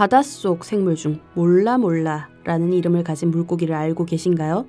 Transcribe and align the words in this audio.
바닷속 0.00 0.64
생물 0.64 0.94
중 0.94 1.20
몰라몰라라는 1.34 2.72
이름을 2.72 3.04
가진 3.04 3.30
물고기를 3.30 3.74
알고 3.74 4.06
계신가요? 4.06 4.64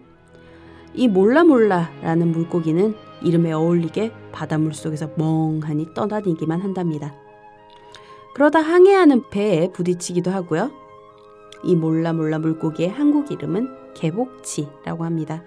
이 0.93 1.07
몰라몰라라는 1.07 2.33
물고기는 2.33 2.93
이름에 3.23 3.53
어울리게 3.53 4.11
바닷물 4.33 4.73
속에서 4.73 5.09
멍하니 5.15 5.93
떠다니기만 5.93 6.59
한답니다. 6.59 7.15
그러다 8.35 8.59
항해하는 8.59 9.29
배에 9.29 9.71
부딪히기도 9.71 10.31
하고요. 10.31 10.69
이 11.63 11.77
몰라몰라 11.77 12.39
물고기의 12.39 12.89
한국 12.89 13.31
이름은 13.31 13.93
개복치라고 13.93 15.05
합니다. 15.05 15.45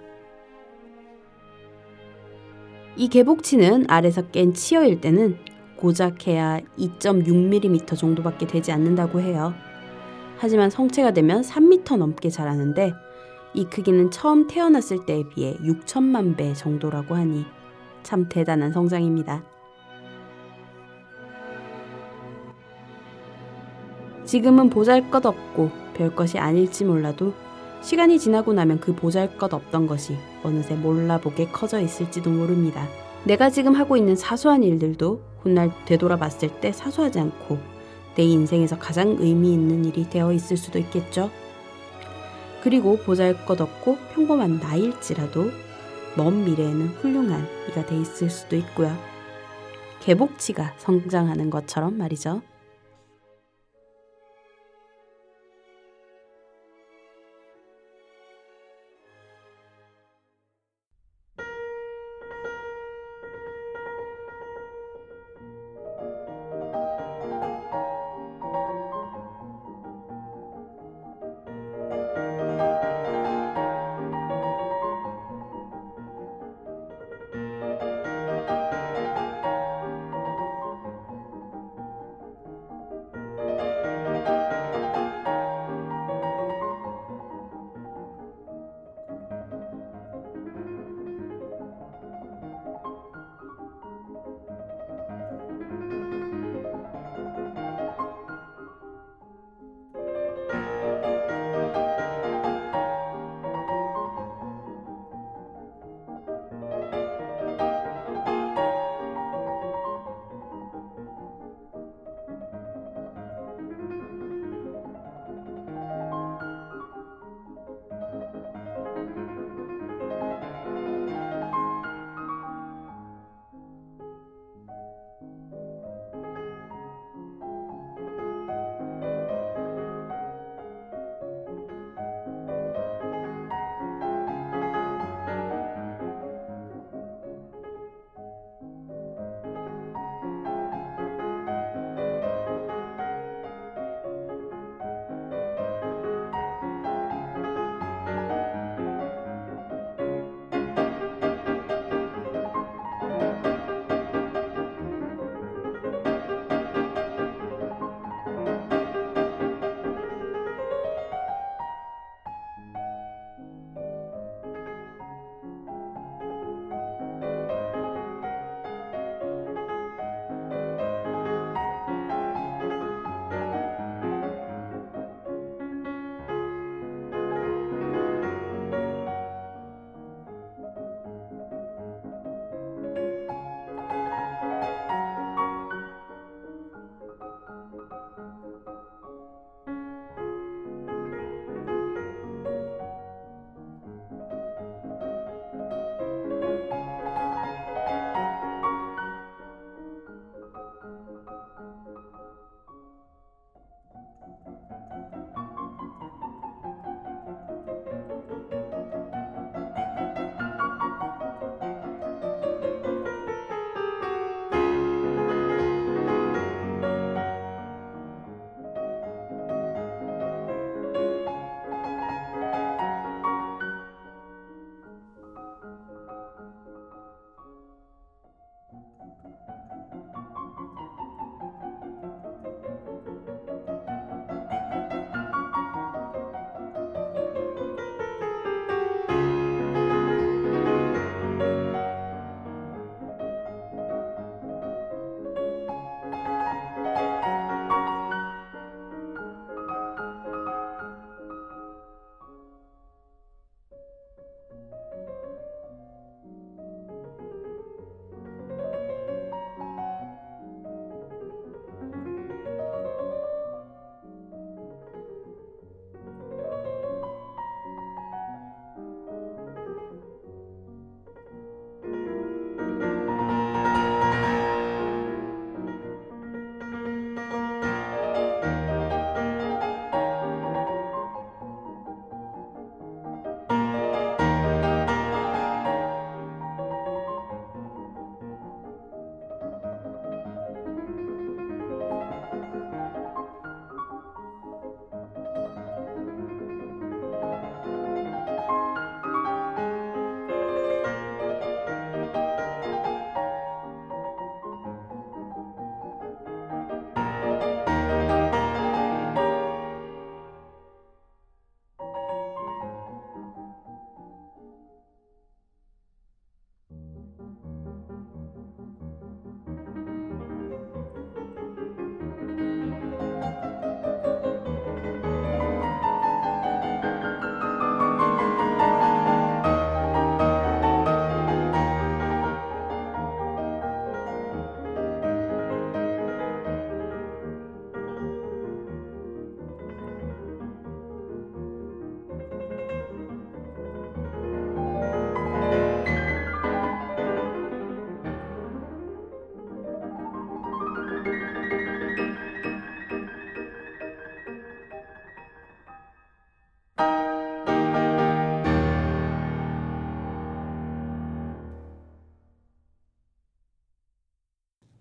이 2.95 3.07
개복치는 3.07 3.85
알에서 3.87 4.23
깬 4.31 4.55
치어일 4.55 4.99
때는 4.99 5.37
고작 5.75 6.25
해야 6.25 6.59
2.6mm 6.79 7.95
정도밖에 7.95 8.47
되지 8.47 8.71
않는다고 8.71 9.19
해요. 9.19 9.53
하지만 10.37 10.69
성체가 10.69 11.11
되면 11.11 11.41
3m 11.41 11.97
넘게 11.97 12.29
자라는데 12.29 12.93
이 13.53 13.65
크기는 13.65 14.11
처음 14.11 14.47
태어났을 14.47 15.05
때에 15.05 15.23
비해 15.29 15.57
6천만 15.57 16.35
배 16.35 16.53
정도라고 16.53 17.15
하니 17.15 17.45
참 18.03 18.27
대단한 18.27 18.71
성장입니다. 18.71 19.43
지금은 24.25 24.69
보잘 24.69 25.09
것 25.09 25.25
없고 25.25 25.71
별 25.93 26.13
것이 26.13 26.37
아닐지 26.37 26.83
몰라도 26.83 27.33
시간이 27.81 28.19
지나고 28.19 28.53
나면 28.53 28.79
그 28.79 28.95
보잘 28.95 29.37
것 29.37 29.53
없던 29.53 29.87
것이 29.87 30.17
어느새 30.43 30.75
몰라보게 30.75 31.45
커져 31.51 31.79
있을지도 31.79 32.31
모릅니다. 32.31 32.87
내가 33.23 33.49
지금 33.49 33.73
하고 33.73 33.95
있는 33.95 34.15
사소한 34.15 34.63
일들도 34.63 35.21
훗날 35.41 35.71
되돌아봤을 35.85 36.59
때 36.59 36.71
사소하지 36.71 37.19
않고 37.19 37.74
내 38.15 38.23
인생에서 38.23 38.77
가장 38.77 39.17
의미 39.19 39.53
있는 39.53 39.85
일이 39.85 40.09
되어 40.09 40.31
있을 40.31 40.57
수도 40.57 40.79
있겠죠. 40.79 41.29
그리고 42.61 42.97
보잘 42.97 43.45
것 43.45 43.61
없고 43.61 43.97
평범한 44.13 44.59
나일지라도 44.59 45.51
먼 46.17 46.45
미래에는 46.45 46.87
훌륭한 46.87 47.47
이가 47.69 47.85
돼 47.85 47.97
있을 47.99 48.29
수도 48.29 48.55
있고요. 48.55 48.95
개복치가 49.99 50.73
성장하는 50.77 51.49
것처럼 51.49 51.97
말이죠. 51.97 52.41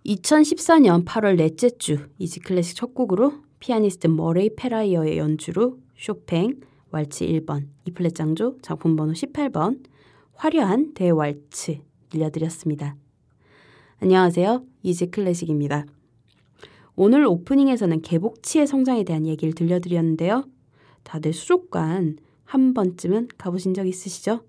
2014년 0.07 1.05
8월 1.07 1.37
넷째 1.37 1.71
주 1.71 2.09
이지 2.19 2.41
클래식 2.41 2.77
첫 2.77 2.95
곡으로 2.95 3.33
피아니스트 3.59 4.09
머레이 4.09 4.51
페라이어의 4.55 5.17
연주로 5.17 5.79
쇼팽 5.97 6.61
왈츠 6.91 7.27
1번 7.27 7.69
E플랫 7.87 8.15
장조 8.15 8.59
작품 8.61 8.97
번호 8.97 9.15
18번 9.15 9.83
화려한 10.35 10.93
대왈츠 10.93 11.79
들려드렸습니다. 12.11 12.97
안녕하세요. 14.01 14.65
이지 14.83 15.07
클래식입니다. 15.07 15.87
오늘 16.97 17.25
오프닝에서는 17.25 18.03
개복치의 18.03 18.67
성장에 18.67 19.05
대한 19.05 19.27
얘기를 19.27 19.55
들려드렸는데요. 19.55 20.45
다들 21.03 21.33
수족관 21.33 22.19
한 22.45 22.75
번쯤은 22.75 23.29
가보신 23.39 23.73
적 23.73 23.89
있으시죠? 23.89 24.41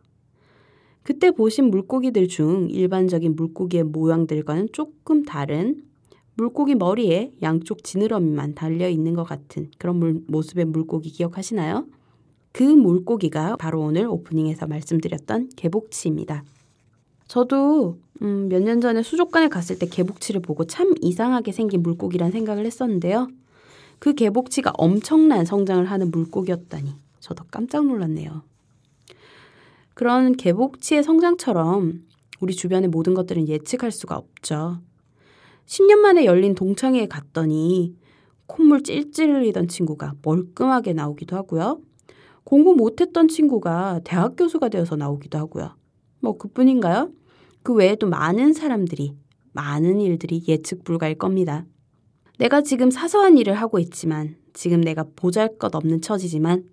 그때 1.06 1.30
보신 1.30 1.70
물고기들 1.70 2.28
중 2.28 2.68
일반적인 2.68 3.36
물고기의 3.36 3.84
모양들과는 3.84 4.70
조금 4.74 5.24
다른 5.24 5.84
물고기 6.34 6.74
머리에 6.74 7.32
양쪽 7.44 7.84
지느러미만 7.84 8.56
달려 8.56 8.90
있는 8.90 9.14
것 9.14 9.24
같은 9.24 9.70
그런 9.78 9.98
물, 9.98 10.24
모습의 10.28 10.66
물고기 10.66 11.12
기억하시나요? 11.12 11.86
그 12.52 12.64
물고기가 12.64 13.56
바로 13.58 13.82
오늘 13.82 14.08
오프닝에서 14.08 14.66
말씀드렸던 14.66 15.50
개복치입니다. 15.56 16.44
저도 17.28 18.00
음, 18.24 18.50
몇 18.50 18.64
년 18.64 18.82
전에 18.82 19.04
수족관에 19.04 19.48
갔을 19.48 19.78
때 19.78 19.86
개복치를 19.86 20.42
보고 20.42 20.66
참 20.66 20.96
이상하게 21.02 21.52
생긴 21.52 21.84
물고기란 21.84 22.32
생각을 22.32 22.66
했었는데요. 22.66 23.28
그 24.00 24.16
개복치가 24.16 24.74
엄청난 24.76 25.46
성장을 25.46 25.86
하는 25.86 26.10
물고기였다니 26.10 26.96
저도 27.20 27.44
깜짝 27.52 27.86
놀랐네요. 27.86 28.42
그런 29.96 30.36
개복치의 30.36 31.04
성장처럼 31.04 32.04
우리 32.42 32.54
주변의 32.54 32.90
모든 32.90 33.14
것들은 33.14 33.48
예측할 33.48 33.92
수가 33.92 34.18
없죠. 34.18 34.82
10년 35.66 36.00
만에 36.00 36.26
열린 36.26 36.54
동창회에 36.54 37.08
갔더니 37.08 37.96
콧물 38.46 38.84
찔찔 38.84 39.34
흘리던 39.34 39.70
친구가 39.70 40.16
멀끔하게 40.22 40.94
나오기도 40.94 41.38
하고요. 41.38 41.80
공부 42.44 42.76
못했던 42.76 43.30
친구가 43.30 44.02
대학 44.04 44.36
교수가 44.36 44.68
되어서 44.68 44.98
나오기도 44.98 45.38
하고요. 45.38 45.76
뭐 46.20 46.38
그뿐인가요? 46.38 47.12
그 47.64 47.74
외에도 47.74 48.08
많은 48.08 48.52
사람들이, 48.52 49.14
많은 49.54 50.02
일들이 50.02 50.44
예측 50.48 50.84
불가일 50.84 51.18
겁니다. 51.18 51.66
내가 52.38 52.62
지금 52.62 52.92
사소한 52.92 53.38
일을 53.38 53.54
하고 53.56 53.80
있지만, 53.80 54.36
지금 54.54 54.82
내가 54.82 55.06
보잘 55.16 55.58
것 55.58 55.74
없는 55.74 56.02
처지지만, 56.02 56.66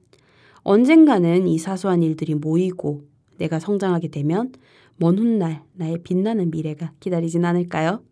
언젠가는 0.64 1.46
이 1.48 1.58
사소한 1.58 2.02
일들이 2.02 2.34
모이고 2.34 3.11
내가 3.42 3.58
성장하게 3.58 4.08
되면 4.08 4.52
먼 4.96 5.18
훗날 5.18 5.62
나의 5.72 5.98
빛나는 6.04 6.52
미래가 6.52 6.92
기다리진 7.00 7.44
않을까요? 7.44 8.02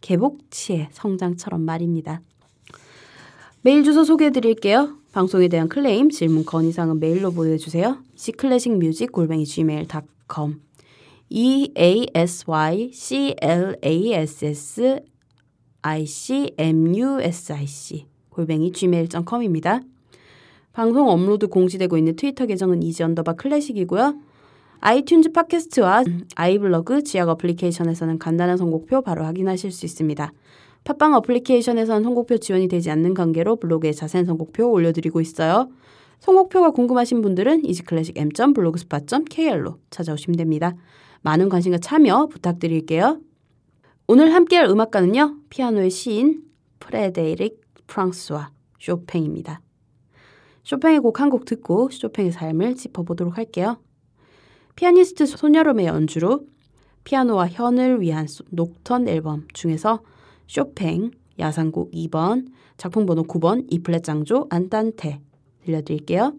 개복치의 0.00 0.88
성장처럼 0.90 1.60
말입니다. 1.60 2.22
메일 3.60 3.84
주소 3.84 4.04
소개해 4.04 4.30
드릴게요. 4.30 4.96
방송에 5.12 5.48
대한 5.48 5.68
클레임, 5.68 6.10
질문, 6.10 6.44
건의사항은 6.44 6.98
메일로 6.98 7.32
보내주세요. 7.32 7.98
cclassicmusic 8.16 9.12
골뱅이 9.12 9.44
gmail.com 9.44 10.60
e 11.28 11.70
a 11.76 12.06
s 12.14 12.44
y 12.46 12.90
c 12.92 13.34
l 13.40 13.76
a 13.82 14.14
s 14.14 14.44
s 14.46 15.00
i 15.82 16.06
c 16.06 16.54
m 16.56 16.96
u 16.96 17.20
s 17.20 17.52
i 17.52 17.66
c 17.66 18.06
골뱅이 18.30 18.72
gmail.com입니다. 18.72 19.82
방송 20.72 21.08
업로드 21.08 21.48
공지되고 21.48 21.96
있는 21.98 22.16
트위터 22.16 22.46
계정은 22.46 22.82
easy 22.82 23.02
underbar 23.02 23.34
classic이고요. 23.34 24.33
아이튠즈 24.84 25.32
팟캐스트와 25.32 26.04
아이블로그 26.36 27.02
지역 27.04 27.30
어플리케이션에서는 27.30 28.18
간단한 28.18 28.58
선곡표 28.58 29.00
바로 29.00 29.24
확인하실 29.24 29.72
수 29.72 29.86
있습니다. 29.86 30.30
팟빵 30.84 31.14
어플리케이션에선 31.14 32.02
선곡표 32.02 32.36
지원이 32.36 32.68
되지 32.68 32.90
않는 32.90 33.14
관계로 33.14 33.56
블로그에 33.56 33.92
자세한 33.92 34.26
선곡표 34.26 34.70
올려드리고 34.70 35.22
있어요. 35.22 35.70
선곡표가 36.20 36.72
궁금하신 36.72 37.22
분들은 37.22 37.64
이지클래식 37.64 38.18
m.blogspot.kr로 38.18 39.78
찾아오시면 39.88 40.36
됩니다. 40.36 40.74
많은 41.22 41.48
관심과 41.48 41.78
참여 41.78 42.26
부탁드릴게요. 42.26 43.20
오늘 44.06 44.34
함께할 44.34 44.66
음악가는요. 44.66 45.36
피아노의 45.48 45.88
시인 45.88 46.42
프레데릭 46.80 47.58
프랑스와 47.86 48.50
쇼팽입니다. 48.78 49.62
쇼팽의 50.62 51.00
곡 51.00 51.20
한 51.20 51.30
곡 51.30 51.46
듣고 51.46 51.88
쇼팽의 51.90 52.32
삶을 52.32 52.74
짚어보도록 52.74 53.38
할게요. 53.38 53.78
피아니스트 54.76 55.26
손열음의 55.26 55.86
연주로 55.86 56.46
피아노와 57.04 57.48
현을 57.48 58.00
위한 58.00 58.26
녹턴 58.50 59.08
앨범 59.08 59.46
중에서 59.52 60.00
쇼팽 60.46 61.10
야상곡 61.38 61.92
2번 61.92 62.46
작품 62.76 63.06
번호 63.06 63.22
9번 63.24 63.66
E플랫 63.70 64.02
장조 64.02 64.46
안단테 64.50 65.20
들려드릴게요. 65.64 66.34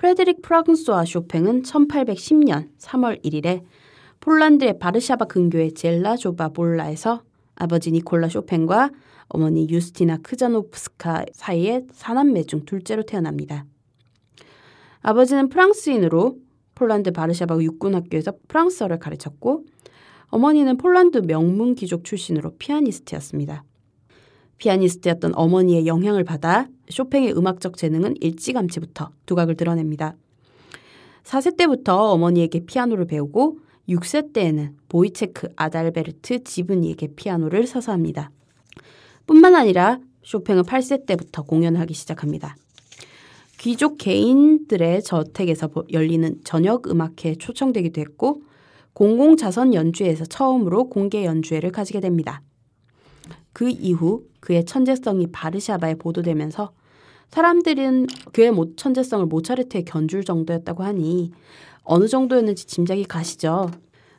프레드릭 0.00 0.40
프랑스와 0.40 1.04
쇼팽은 1.04 1.60
1810년 1.60 2.70
3월 2.78 3.22
1일에 3.22 3.62
폴란드의 4.20 4.78
바르샤바 4.78 5.26
근교의 5.26 5.74
젤라조바 5.74 6.48
볼라에서 6.54 7.22
아버지 7.54 7.92
니콜라 7.92 8.30
쇼팽과 8.30 8.92
어머니 9.28 9.68
유스티나 9.68 10.20
크자노프스카 10.22 11.26
사이의 11.34 11.84
사남매 11.92 12.44
중 12.44 12.64
둘째로 12.64 13.02
태어납니다. 13.02 13.66
아버지는 15.02 15.50
프랑스인으로 15.50 16.38
폴란드 16.74 17.12
바르샤바 17.12 17.58
육군학교에서 17.60 18.32
프랑스어를 18.48 18.98
가르쳤고 18.98 19.66
어머니는 20.28 20.78
폴란드 20.78 21.18
명문 21.26 21.74
귀족 21.74 22.04
출신으로 22.04 22.56
피아니스트였습니다. 22.56 23.64
피아니스트였던 24.56 25.34
어머니의 25.34 25.86
영향을 25.86 26.24
받아 26.24 26.68
쇼팽의 26.90 27.36
음악적 27.36 27.76
재능은 27.76 28.16
일찌감치부터 28.20 29.10
두각을 29.26 29.56
드러냅니다. 29.56 30.16
4세 31.24 31.56
때부터 31.56 32.12
어머니에게 32.12 32.60
피아노를 32.66 33.06
배우고 33.06 33.58
6세 33.88 34.32
때에는 34.32 34.76
보이체크 34.88 35.48
아달베르트 35.56 36.44
지브니에게 36.44 37.08
피아노를 37.16 37.66
사서 37.66 37.92
합니다. 37.92 38.30
뿐만 39.26 39.54
아니라 39.54 40.00
쇼팽은 40.22 40.62
8세 40.62 41.06
때부터 41.06 41.42
공연을 41.42 41.80
하기 41.80 41.94
시작합니다. 41.94 42.56
귀족 43.58 43.98
개인들의 43.98 45.02
저택에서 45.02 45.70
열리는 45.92 46.40
저녁 46.44 46.88
음악회에 46.88 47.34
초청되기도 47.36 48.00
했고 48.00 48.42
공공 48.92 49.36
자선 49.36 49.74
연주회에서 49.74 50.24
처음으로 50.24 50.88
공개 50.88 51.24
연주회를 51.24 51.70
가지게 51.70 52.00
됩니다. 52.00 52.42
그 53.52 53.68
이후 53.68 54.24
그의 54.40 54.64
천재성이 54.64 55.26
바르샤바에 55.26 55.96
보도되면서 55.96 56.72
사람들은 57.30 58.06
그의 58.32 58.52
천재성을 58.76 59.24
모차르트에 59.26 59.82
견줄 59.82 60.24
정도였다고 60.24 60.82
하니 60.82 61.32
어느 61.82 62.08
정도였는지 62.08 62.66
짐작이 62.66 63.04
가시죠. 63.04 63.70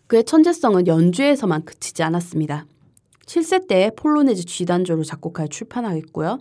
그의 0.08 0.24
천재성은 0.24 0.88
연주에서만 0.88 1.66
그치지 1.66 2.04
않았습니다. 2.04 2.66
7세 3.26 3.68
때 3.68 3.92
폴로네즈 3.96 4.46
G단조로 4.46 5.04
작곡하여 5.04 5.48
출판하겠고요. 5.48 6.40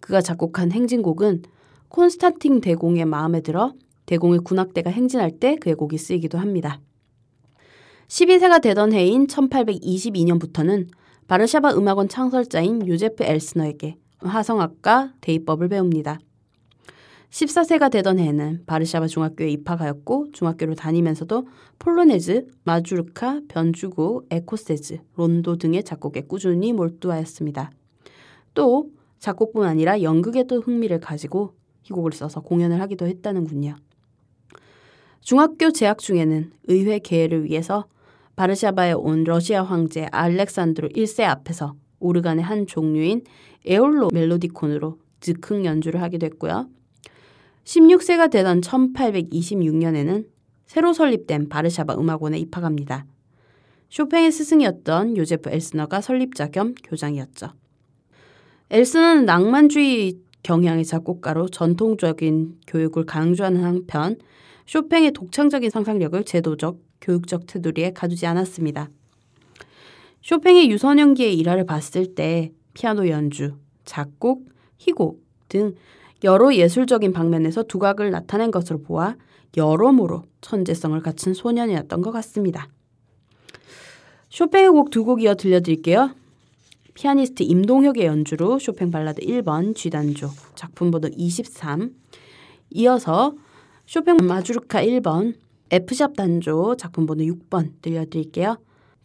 그가 0.00 0.20
작곡한 0.20 0.72
행진곡은 0.72 1.42
콘스탄틴 1.88 2.60
대공의 2.60 3.04
마음에 3.04 3.40
들어 3.40 3.72
대공의 4.06 4.40
군악대가 4.40 4.90
행진할 4.90 5.30
때 5.38 5.56
그의 5.56 5.76
곡이 5.76 5.96
쓰이기도 5.96 6.38
합니다. 6.38 6.80
12세가 8.08 8.60
되던 8.60 8.92
해인 8.92 9.26
1822년부터는 9.26 10.88
바르샤바 11.26 11.74
음악원 11.74 12.08
창설자인 12.08 12.86
요제프 12.86 13.24
엘스너에게 13.24 13.96
화성학과 14.24 15.14
대입법을 15.20 15.68
배웁니다. 15.68 16.18
14세가 17.30 17.90
되던 17.90 18.20
해에는 18.20 18.62
바르샤바 18.64 19.08
중학교에 19.08 19.48
입학하였고 19.50 20.30
중학교를 20.32 20.76
다니면서도 20.76 21.48
폴로네즈, 21.80 22.46
마주르카, 22.62 23.40
변주고, 23.48 24.26
에코세즈, 24.30 24.98
론도 25.16 25.56
등의 25.56 25.82
작곡에 25.82 26.22
꾸준히 26.22 26.72
몰두하였습니다. 26.72 27.72
또 28.54 28.90
작곡뿐 29.18 29.66
아니라 29.66 30.02
연극에도 30.02 30.60
흥미를 30.60 31.00
가지고 31.00 31.54
희곡을 31.82 32.12
써서 32.12 32.40
공연을 32.40 32.80
하기도 32.80 33.06
했다는군요. 33.06 33.74
중학교 35.20 35.72
재학 35.72 35.98
중에는 35.98 36.52
의회 36.68 36.98
개회를 37.00 37.44
위해서 37.44 37.86
바르샤바에 38.36 38.92
온 38.92 39.24
러시아 39.24 39.62
황제 39.62 40.06
알렉산드로 40.12 40.90
1세 40.90 41.24
앞에서 41.24 41.74
오르간의 42.04 42.44
한 42.44 42.66
종류인 42.66 43.22
에올로 43.64 44.10
멜로디콘으로 44.12 44.98
즉흥 45.20 45.64
연주를 45.64 46.02
하기도 46.02 46.26
했고요. 46.26 46.68
16세가 47.64 48.30
되던 48.30 48.60
1826년에는 48.60 50.26
새로 50.66 50.92
설립된 50.92 51.48
바르샤바 51.48 51.94
음악원에 51.94 52.38
입학합니다. 52.38 53.06
쇼팽의 53.88 54.32
스승이었던 54.32 55.16
요제프 55.16 55.50
엘스너가 55.50 56.00
설립자 56.00 56.48
겸 56.48 56.74
교장이었죠. 56.84 57.48
엘스너는 58.70 59.24
낭만주의 59.24 60.18
경향의 60.42 60.84
작곡가로 60.84 61.48
전통적인 61.48 62.60
교육을 62.66 63.06
강조하는 63.06 63.62
한편 63.64 64.16
쇼팽의 64.66 65.12
독창적인 65.12 65.70
상상력을 65.70 66.22
제도적, 66.24 66.80
교육적 67.00 67.46
테두리에 67.46 67.92
가두지 67.92 68.26
않았습니다. 68.26 68.88
쇼팽의 70.24 70.70
유소년기의 70.70 71.36
일화를 71.36 71.66
봤을 71.66 72.14
때 72.14 72.50
피아노 72.72 73.08
연주, 73.10 73.56
작곡, 73.84 74.48
희곡 74.78 75.22
등 75.50 75.74
여러 76.24 76.54
예술적인 76.54 77.12
방면에서 77.12 77.64
두각을 77.64 78.10
나타낸 78.10 78.50
것으로 78.50 78.80
보아 78.80 79.16
여러모로 79.54 80.22
천재성을 80.40 80.98
갖춘 81.02 81.34
소년이었던 81.34 82.00
것 82.00 82.10
같습니다. 82.10 82.68
쇼팽의 84.30 84.70
곡 84.70 84.90
두 84.90 85.04
곡 85.04 85.22
이어 85.22 85.34
들려드릴게요. 85.34 86.14
피아니스트 86.94 87.42
임동혁의 87.42 88.06
연주로 88.06 88.58
쇼팽 88.58 88.90
발라드 88.90 89.20
1번 89.20 89.76
G단조 89.76 90.30
작품 90.54 90.90
번호 90.90 91.10
23 91.14 91.90
이어서 92.70 93.34
쇼팽 93.84 94.16
마주르카 94.16 94.82
1번 94.84 95.34
F샵 95.70 96.16
단조 96.16 96.76
작품 96.76 97.04
번호 97.04 97.24
6번 97.24 97.72
들려드릴게요. 97.82 98.56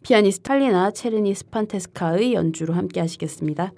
피아니스트 0.03 0.44
탈리나 0.44 0.91
체르니 0.91 1.36
스판테스카의 1.36 2.34
연주로 2.34 2.74
함께 2.74 3.00
하시겠습니다. 3.00 3.74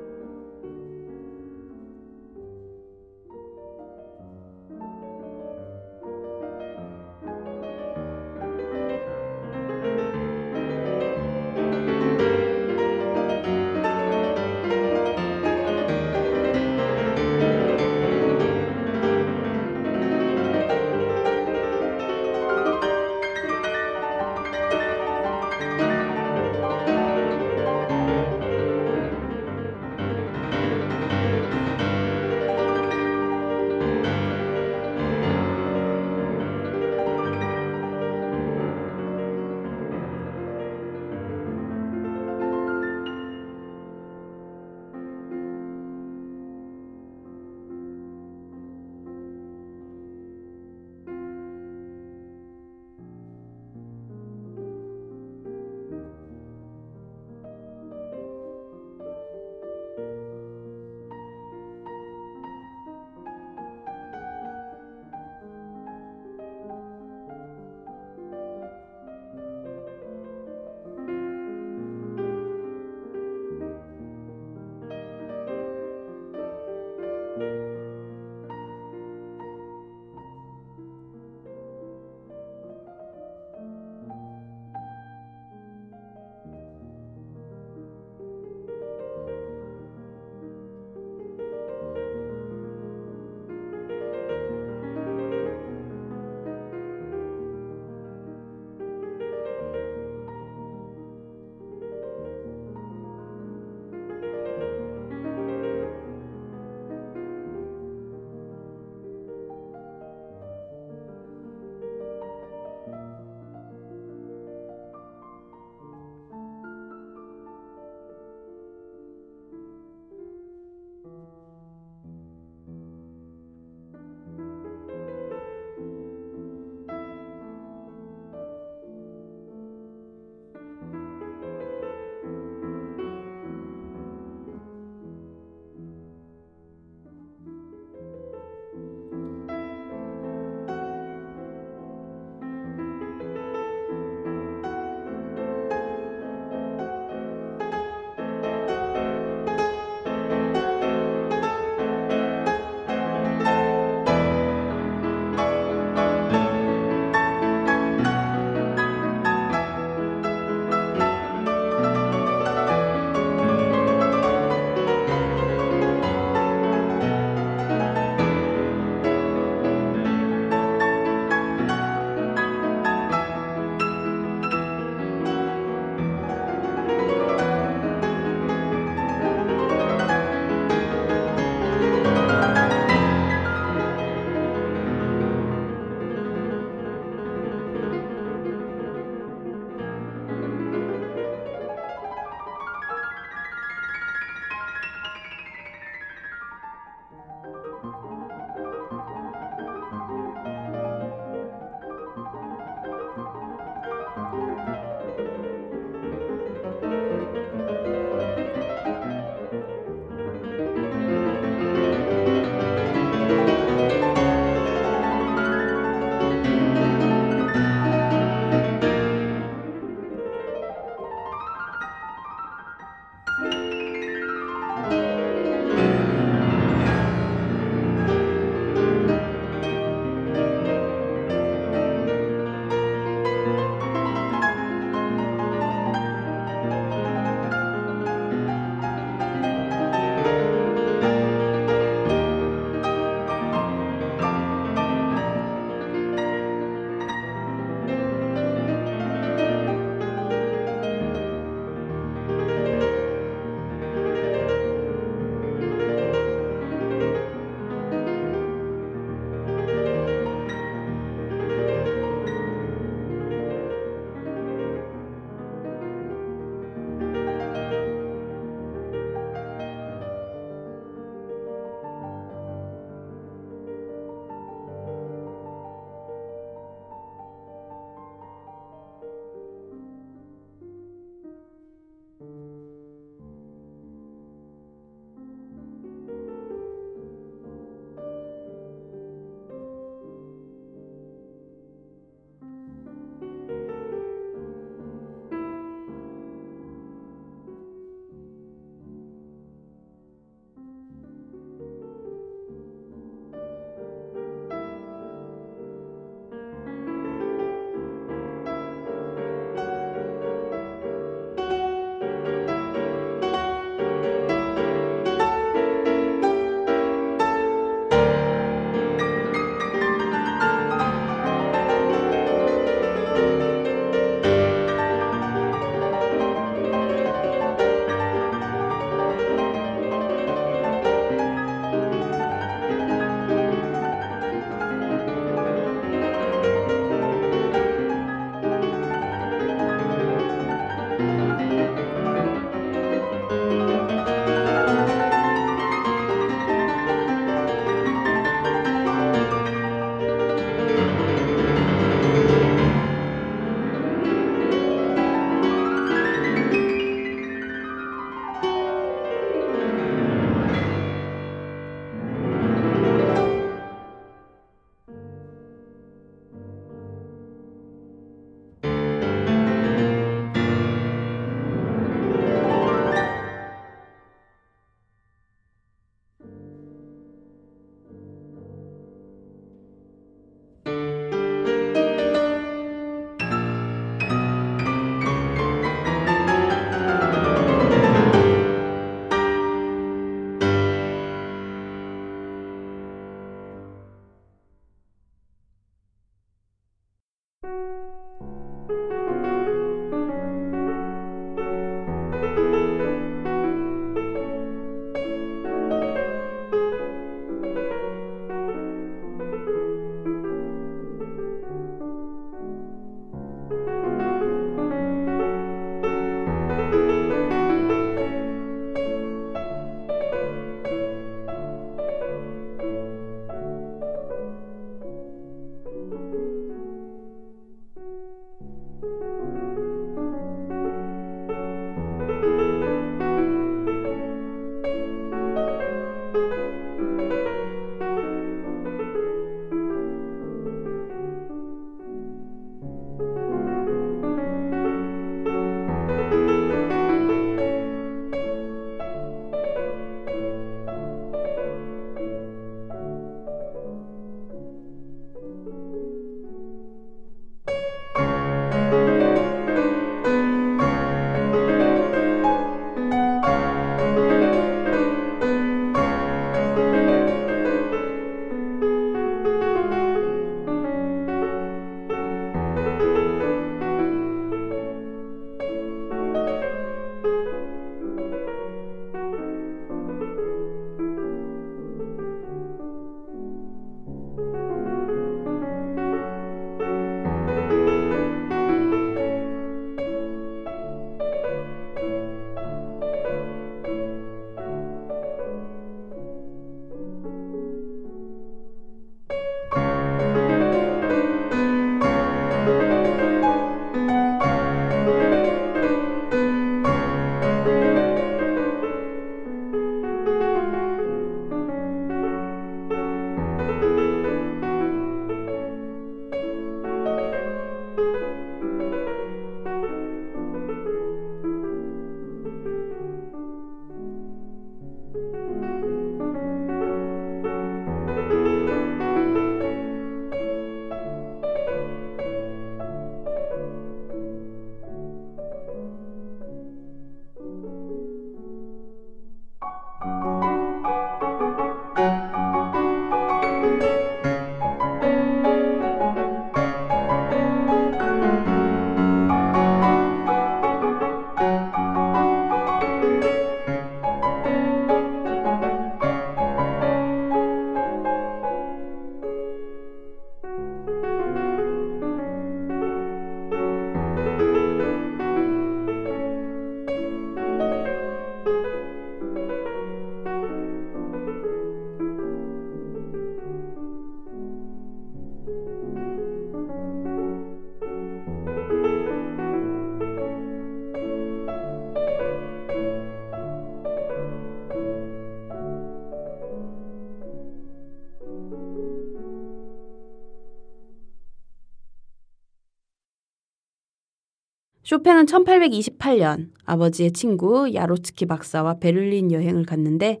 쇼팽은 594.70 595.06
1828년 595.06 596.28
아버지의 596.44 596.92
친구 596.92 597.52
야로츠키 597.52 598.06
박사와 598.06 598.60
베를린 598.60 599.10
여행을 599.10 599.44
갔는데 599.44 600.00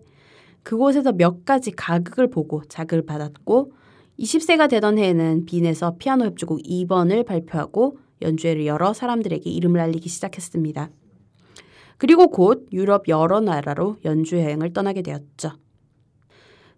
그곳에서 0.62 1.10
몇 1.10 1.44
가지 1.44 1.72
가극을 1.72 2.30
보고 2.30 2.62
자극을 2.68 3.04
받았고 3.04 3.72
20세가 4.20 4.70
되던 4.70 4.96
해에는 4.96 5.44
빈에서 5.46 5.96
피아노 5.98 6.26
협주곡 6.26 6.60
2번을 6.62 7.26
발표하고 7.26 7.98
연주회를 8.22 8.64
열어 8.64 8.92
사람들에게 8.92 9.50
이름을 9.50 9.80
알리기 9.80 10.08
시작했습니다. 10.08 10.88
그리고 11.98 12.28
곧 12.28 12.68
유럽 12.72 13.08
여러 13.08 13.40
나라로 13.40 13.96
연주 14.04 14.36
여행을 14.36 14.72
떠나게 14.72 15.02
되었죠. 15.02 15.50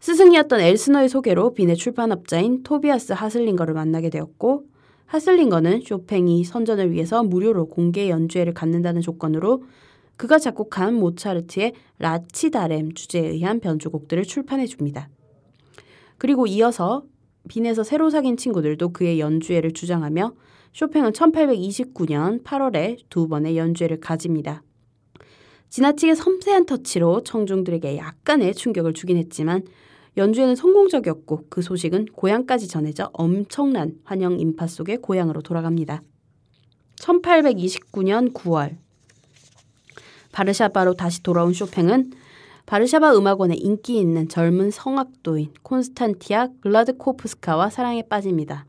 스승이었던 0.00 0.61
엘스너의 0.61 1.11
소개로 1.11 1.52
빈의 1.52 1.76
출판업자인 1.76 2.62
토비아스 2.62 3.12
하슬링거를 3.12 3.74
만나게 3.74 4.09
되었고 4.09 4.71
하슬링거는 5.12 5.83
쇼팽이 5.83 6.42
선전을 6.42 6.90
위해서 6.90 7.22
무료로 7.22 7.66
공개 7.66 8.09
연주회를 8.09 8.55
갖는다는 8.55 9.03
조건으로 9.03 9.62
그가 10.16 10.38
작곡한 10.38 10.94
모차르트의 10.94 11.75
라치다렘 11.98 12.94
주제에 12.94 13.29
의한 13.29 13.61
변주곡들을 13.61 14.22
출판해 14.22 14.64
줍니다. 14.64 15.11
그리고 16.16 16.46
이어서 16.46 17.05
빈에서 17.46 17.85
새로 17.85 18.09
사귄 18.09 18.38
친구들도 18.38 18.94
그의 18.94 19.20
연주회를 19.20 19.72
주장하며 19.72 20.33
쇼팽은 20.72 21.12
1829년 21.12 22.42
8월에 22.42 22.96
두 23.11 23.29
번의 23.29 23.59
연주회를 23.59 24.01
가집니다. 24.01 24.62
지나치게 25.68 26.14
섬세한 26.14 26.64
터치로 26.64 27.22
청중들에게 27.22 27.98
약간의 27.98 28.55
충격을 28.55 28.94
주긴 28.94 29.18
했지만 29.18 29.64
연주회는 30.16 30.57
성공적이었고 30.57 31.46
그 31.48 31.62
소식은 31.62 32.07
고향까지 32.07 32.68
전해져 32.68 33.11
엄청난 33.14 33.98
환영 34.05 34.38
인파 34.38 34.66
속에 34.66 34.96
고향으로 34.98 35.40
돌아갑니다. 35.40 36.03
1829년 36.96 38.33
9월 38.35 38.77
바르샤바로 40.33 40.94
다시 40.94 41.22
돌아온 41.22 41.53
쇼팽은 41.53 42.12
바르샤바 42.66 43.16
음악원의 43.16 43.59
인기 43.59 43.98
있는 43.98 44.29
젊은 44.29 44.70
성악도인 44.70 45.53
콘스탄티아 45.62 46.48
글라드코프스카와 46.61 47.70
사랑에 47.70 48.03
빠집니다. 48.03 48.66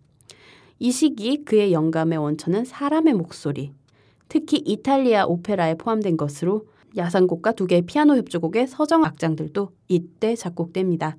이 0.79 0.91
시기 0.91 1.43
그의 1.45 1.71
영감의 1.71 2.17
원천은 2.17 2.65
사람의 2.65 3.13
목소리, 3.13 3.71
특히 4.27 4.61
이탈리아 4.65 5.25
오페라에 5.25 5.75
포함된 5.75 6.17
것으로 6.17 6.67
야상곡과 6.97 7.53
두 7.53 7.67
개의 7.67 7.83
피아노 7.83 8.15
협주곡의 8.17 8.67
서정 8.67 9.05
악장들도 9.05 9.71
이때 9.87 10.35
작곡됩니다. 10.35 11.17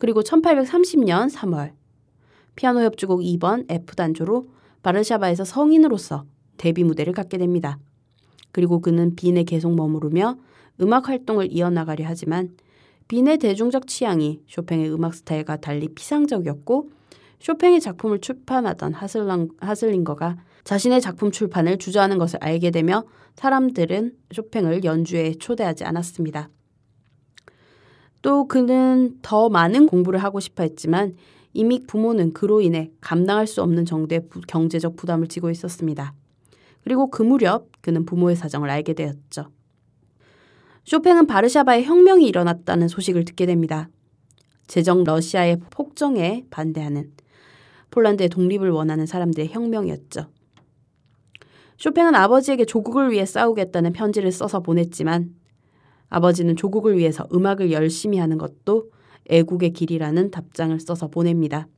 그리고 0.00 0.22
1830년 0.22 1.30
3월 1.30 1.72
피아노 2.56 2.80
협주곡 2.80 3.20
2번 3.20 3.70
F단조로 3.70 4.48
바르샤바에서 4.82 5.44
성인으로서 5.44 6.24
데뷔 6.56 6.82
무대를 6.84 7.12
갖게 7.12 7.38
됩니다. 7.38 7.78
그리고 8.50 8.80
그는 8.80 9.14
빈에 9.14 9.44
계속 9.44 9.74
머무르며 9.74 10.36
음악 10.80 11.08
활동을 11.08 11.52
이어나가려 11.52 12.06
하지만 12.08 12.56
빈의 13.08 13.38
대중적 13.38 13.86
취향이 13.86 14.40
쇼팽의 14.48 14.90
음악 14.90 15.14
스타일과 15.14 15.58
달리 15.58 15.88
피상적이었고 15.88 16.90
쇼팽의 17.40 17.80
작품을 17.80 18.20
출판하던 18.20 18.94
하슬랑, 18.94 19.48
하슬링거가 19.60 20.38
자신의 20.64 21.02
작품 21.02 21.30
출판을 21.30 21.78
주저하는 21.78 22.16
것을 22.18 22.38
알게 22.42 22.70
되며 22.70 23.04
사람들은 23.34 24.12
쇼팽을 24.32 24.84
연주에 24.84 25.34
초대하지 25.34 25.84
않았습니다. 25.84 26.48
또 28.22 28.46
그는 28.46 29.18
더 29.22 29.48
많은 29.48 29.86
공부를 29.86 30.22
하고 30.22 30.40
싶어 30.40 30.62
했지만 30.62 31.14
이미 31.52 31.80
부모는 31.86 32.32
그로 32.32 32.60
인해 32.60 32.90
감당할 33.00 33.46
수 33.46 33.62
없는 33.62 33.84
정도의 33.84 34.28
부, 34.28 34.40
경제적 34.40 34.96
부담을 34.96 35.26
지고 35.26 35.50
있었습니다. 35.50 36.14
그리고 36.82 37.10
그 37.10 37.22
무렵 37.22 37.68
그는 37.80 38.04
부모의 38.04 38.36
사정을 38.36 38.70
알게 38.70 38.94
되었죠. 38.94 39.50
쇼팽은 40.84 41.26
바르샤바에 41.26 41.82
혁명이 41.82 42.26
일어났다는 42.26 42.88
소식을 42.88 43.24
듣게 43.24 43.46
됩니다. 43.46 43.88
제정 44.66 45.04
러시아의 45.04 45.60
폭정에 45.70 46.44
반대하는 46.50 47.12
폴란드의 47.90 48.28
독립을 48.28 48.70
원하는 48.70 49.04
사람들의 49.06 49.48
혁명이었죠. 49.48 50.30
쇼팽은 51.76 52.14
아버지에게 52.14 52.64
조국을 52.64 53.10
위해 53.10 53.26
싸우겠다는 53.26 53.92
편지를 53.92 54.30
써서 54.30 54.60
보냈지만 54.60 55.34
아버지는 56.10 56.56
조국을 56.56 56.98
위해서 56.98 57.26
음악을 57.32 57.72
열심히 57.72 58.18
하는 58.18 58.36
것도 58.36 58.90
애국의 59.28 59.72
길이라는 59.72 60.30
답장을 60.30 60.78
써서 60.80 61.08
보냅니다. 61.08 61.68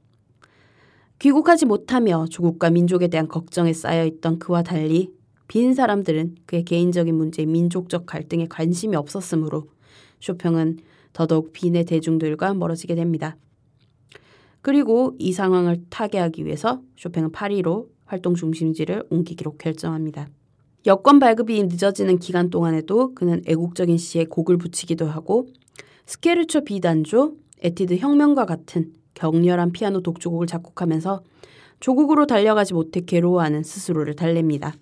귀국하지 1.19 1.67
못하며 1.67 2.27
조국과 2.29 2.71
민족에 2.71 3.07
대한 3.07 3.29
걱정에 3.29 3.73
쌓여 3.73 4.05
있던 4.07 4.41
그와 4.41 4.63
달리 4.63 5.13
빈 5.47 5.75
사람들은 5.75 6.37
그의 6.47 6.65
개인적인 6.65 7.15
문제에 7.15 7.47
민족적 7.47 8.07
갈등에 8.07 8.47
관심이 8.49 8.97
없었으므로 8.97 9.69
쇼팽은 10.19 10.79
더더욱 11.13 11.53
빈의 11.53 11.85
대중들과 11.85 12.55
멀어지게 12.55 12.95
됩니다. 12.95 13.37
그리고 14.63 15.15
이 15.19 15.33
상황을 15.33 15.83
타개하기 15.91 16.47
위해서 16.47 16.81
쇼팽은 16.97 17.33
파리로 17.33 17.91
활동 18.07 18.35
중심지를 18.35 19.05
옮기기로 19.11 19.57
결정합니다. 19.59 20.29
여권 20.87 21.19
발급이 21.21 21.63
늦어지는 21.65 22.19
기간 22.19 22.51
동안에도 22.51 23.15
그는 23.15 23.43
애국적인 23.47 23.99
시에 23.99 24.25
곡을 24.25 24.59
붙이기도 24.59 25.07
하고 25.07 25.47
스케르초 26.07 26.65
B단조, 26.65 27.37
에튀드 27.63 27.97
혁명과 27.99 28.47
같은 28.47 28.93
격렬한 29.15 29.73
피아노 29.73 30.01
독주곡을 30.01 30.47
작곡하면서 30.47 31.23
조국으로 31.79 32.27
달려가지 32.27 32.75
못해 32.75 33.01
괴로워하는 33.01 33.63
스스로를 33.63 34.15
달랩니다. 34.15 34.73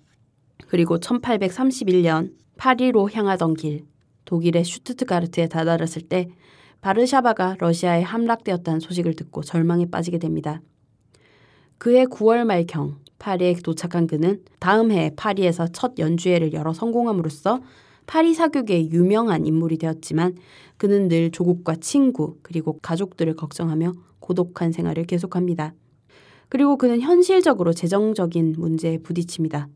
그리고 0.67 0.97
1831년 0.97 2.33
파리로 2.57 3.09
향하던 3.11 3.55
길 3.55 3.85
독일의 4.25 4.63
슈투트가르트에 4.63 5.47
다다랐을 5.47 6.03
때 6.07 6.29
바르샤바가 6.81 7.57
러시아에 7.59 8.01
함락되었다는 8.01 8.79
소식을 8.79 9.15
듣고 9.15 9.43
절망에 9.43 9.87
빠지게 9.91 10.17
됩니다. 10.17 10.61
그해 11.77 12.05
9월 12.05 12.45
말경 12.45 12.97
파리에 13.21 13.53
도착한 13.63 14.07
그는 14.07 14.41
다음 14.57 14.91
해 14.91 15.11
파리에서 15.15 15.67
첫 15.67 15.93
연주회를 15.99 16.53
열어 16.53 16.73
성공함으로써 16.73 17.61
파리 18.07 18.33
사교계의 18.33 18.91
유명한 18.91 19.45
인물이 19.45 19.77
되었지만 19.77 20.35
그는 20.77 21.07
늘 21.07 21.29
조국과 21.29 21.75
친구 21.75 22.37
그리고 22.41 22.79
가족들을 22.81 23.35
걱정하며 23.35 23.93
고독한 24.19 24.71
생활을 24.71 25.05
계속합니다. 25.05 25.75
그리고 26.49 26.77
그는 26.77 26.99
현실적으로 26.99 27.73
재정적인 27.73 28.55
문제에 28.57 28.97
부딪힙니다. 28.97 29.67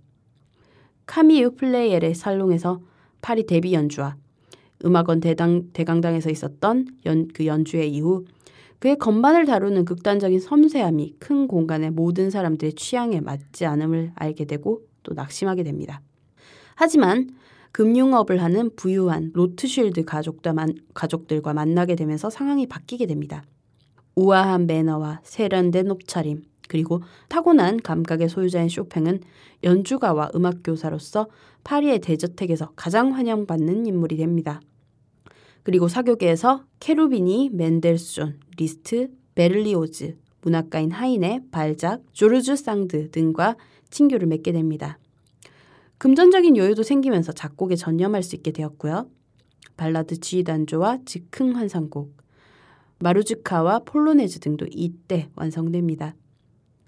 카미유 1.06 1.52
플레이엘의 1.52 2.16
살롱에서 2.16 2.82
파리 3.22 3.46
데뷔 3.46 3.74
연주와 3.74 4.18
음악원 4.84 5.20
대당, 5.20 5.70
대강당에서 5.72 6.32
있었던 6.32 6.88
연, 7.06 7.28
그 7.32 7.46
연주회 7.46 7.86
이후 7.86 8.26
그의 8.80 8.98
건반을 8.98 9.46
다루는 9.46 9.86
극단적인 9.86 10.40
섬세함이 10.40 11.16
큰 11.20 11.48
공간의 11.48 11.92
모든 11.92 12.30
사람들의 12.30 12.74
취향에 12.74 13.22
맞지 13.22 13.66
않음을 13.66 14.12
알게 14.16 14.46
되고 14.46 14.82
또 15.04 15.14
낙심하게 15.14 15.64
됩니다. 15.64 16.02
하지만 16.76 17.30
금융업을 17.72 18.42
하는 18.42 18.70
부유한 18.76 19.32
로트쉴드 19.34 20.06
가족들과 20.94 21.54
만나게 21.54 21.96
되면서 21.96 22.30
상황이 22.30 22.68
바뀌게 22.68 23.06
됩니다. 23.06 23.44
우아한 24.16 24.66
매너와 24.66 25.20
세련된 25.24 25.92
옷차림, 25.92 26.44
그리고 26.70 27.02
타고난 27.28 27.78
감각의 27.78 28.30
소유자인 28.30 28.70
쇼팽은 28.70 29.20
연주가와 29.64 30.32
음악교사로서 30.36 31.28
파리의 31.64 32.00
대저택에서 32.00 32.72
가장 32.76 33.14
환영받는 33.14 33.86
인물이 33.86 34.18
됩니다. 34.18 34.62
그리고 35.65 35.88
사교계에서 35.88 36.63
케루비니, 36.80 37.49
멘델스존, 37.51 38.39
리스트, 38.56 39.10
베를리오즈, 39.34 40.15
문학가인 40.43 40.91
하이네, 40.91 41.46
발자크, 41.50 42.04
조르주 42.13 42.56
상드 42.56 43.10
등과 43.10 43.58
친교를 43.89 44.28
맺게 44.28 44.51
됩니다. 44.51 44.99
금전적인 45.97 46.56
여유도 46.56 46.84
생기면서 46.84 47.32
작곡에 47.32 47.75
전념할 47.75 48.21
수 48.21 48.36
있게 48.36 48.51
되었고요. 48.51 49.10
발라드 49.75 50.19
G단조와 50.20 51.00
즉흥 51.04 51.56
환상곡, 51.56 52.15
마주르카와 53.00 53.80
폴로네즈 53.86 54.41
등도 54.41 54.67
이때 54.69 55.30
완성됩니다. 55.36 56.15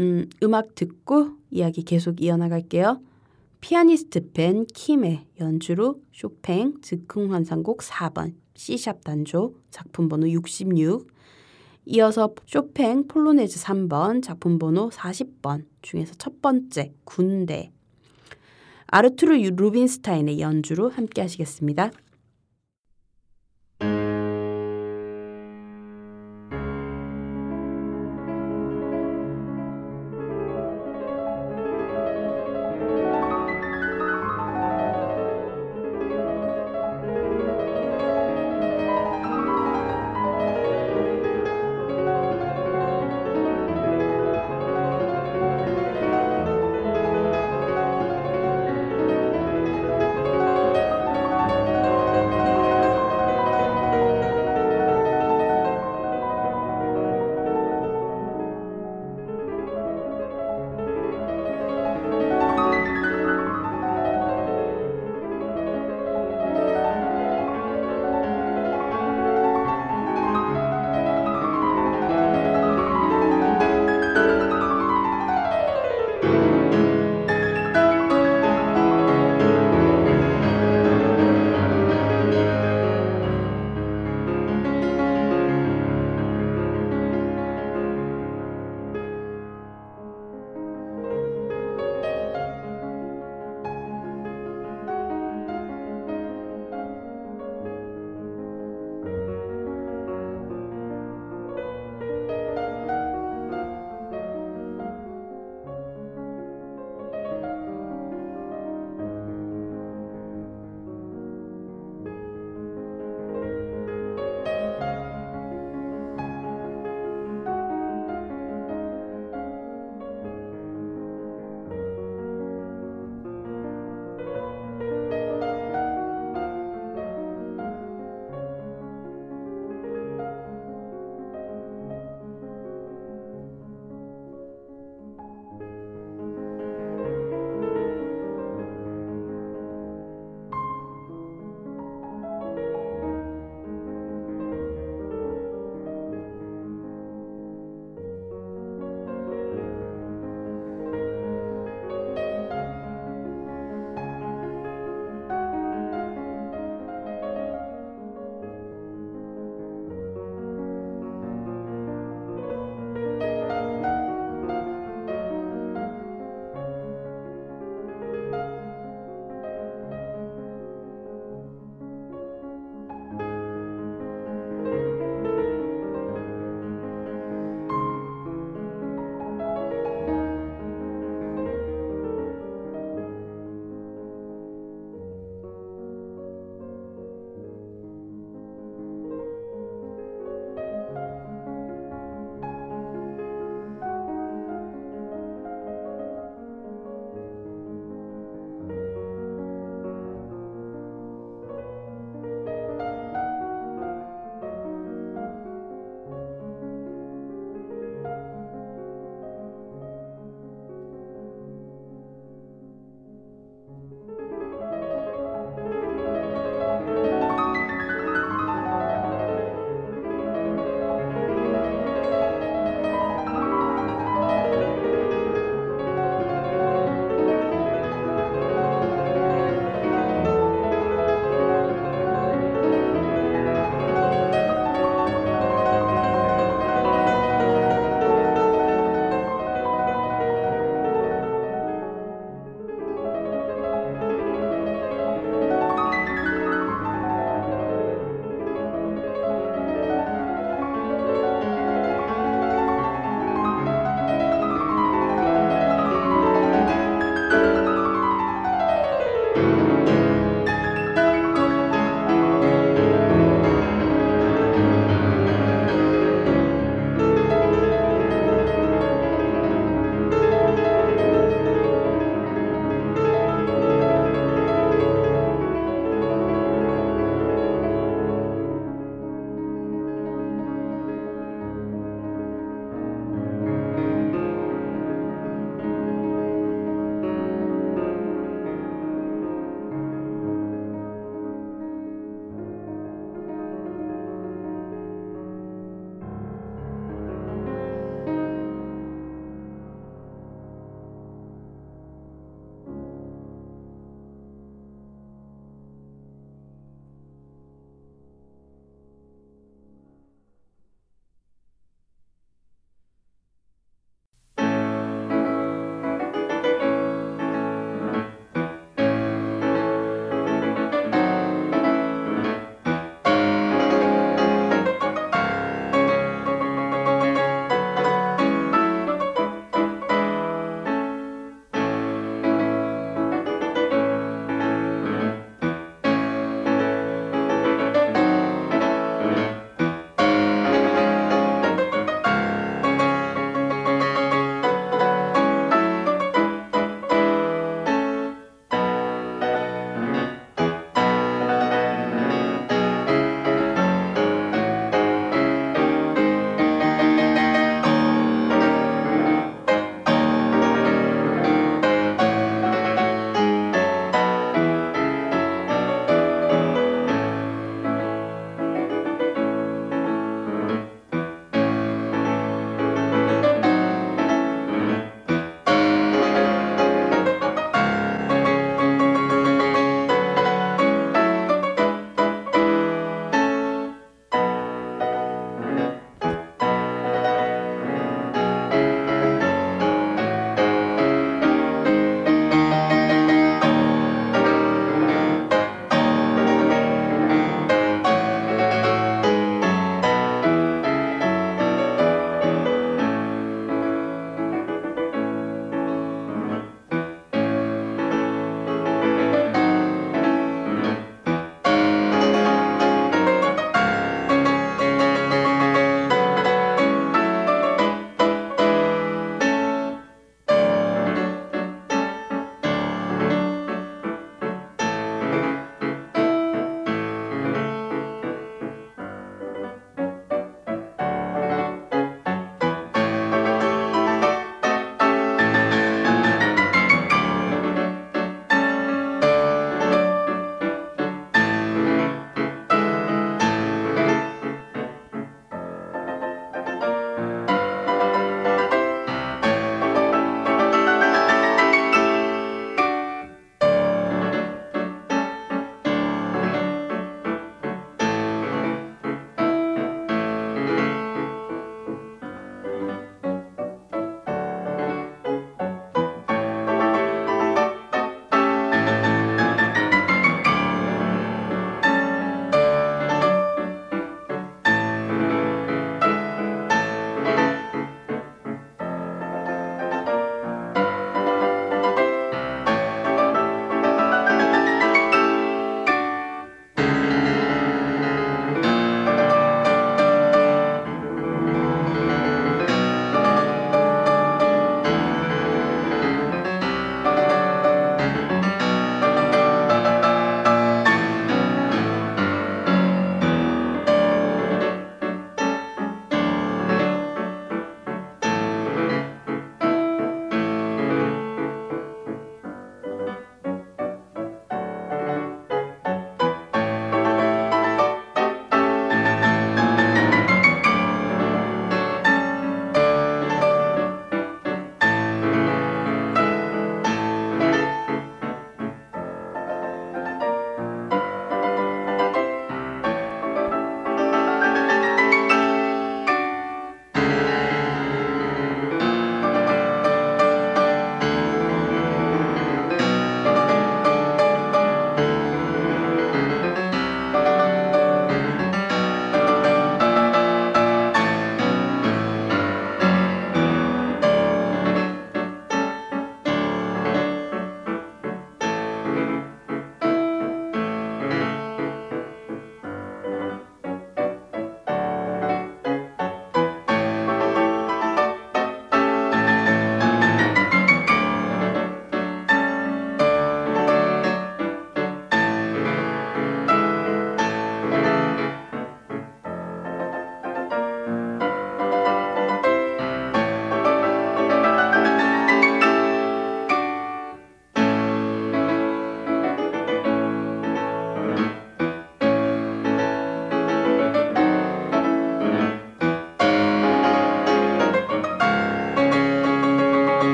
음, 0.00 0.28
음악 0.42 0.74
듣고 0.74 1.36
이야기 1.52 1.84
계속 1.84 2.20
이어나갈게요. 2.20 3.00
피아니스트 3.60 4.32
벤 4.32 4.66
킴의 4.66 5.28
연주로 5.38 6.02
쇼팽 6.12 6.80
즉흥 6.82 7.32
환상곡 7.32 7.78
4번 7.78 8.34
C샵 8.54 9.04
단조 9.04 9.54
작품 9.70 10.08
번호 10.08 10.28
66 10.28 11.06
이어서 11.86 12.34
쇼팽 12.46 13.06
폴로네즈 13.06 13.60
3번 13.60 14.22
작품 14.22 14.58
번호 14.58 14.88
40번 14.88 15.66
중에서 15.82 16.14
첫 16.16 16.40
번째 16.40 16.94
군대 17.04 17.70
아르투르 18.86 19.34
루빈스타인의 19.34 20.40
연주로 20.40 20.88
함께 20.88 21.20
하시겠습니다. 21.20 21.90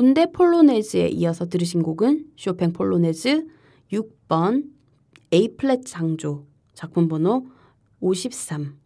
군대 0.00 0.24
폴로네즈에 0.32 1.08
이어서 1.08 1.44
들으신 1.44 1.82
곡은 1.82 2.28
쇼팽 2.34 2.72
폴로네즈 2.72 3.46
6번 3.92 4.64
A 5.30 5.56
플랫 5.58 5.84
장조 5.84 6.46
작품 6.72 7.06
번호 7.06 7.46
53 8.00 8.78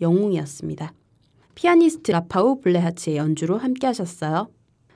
영웅이었습니다. 0.00 0.94
피아니스트 1.54 2.10
라파우 2.10 2.62
블레하츠의 2.62 3.18
연주로 3.18 3.58
함께 3.58 3.86
하셨어요. 3.86 4.48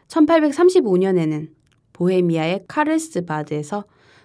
1835년에는 0.09 1.51
보헤미아의 1.93 2.65
카를스 2.67 3.27
바드에서 3.27 3.85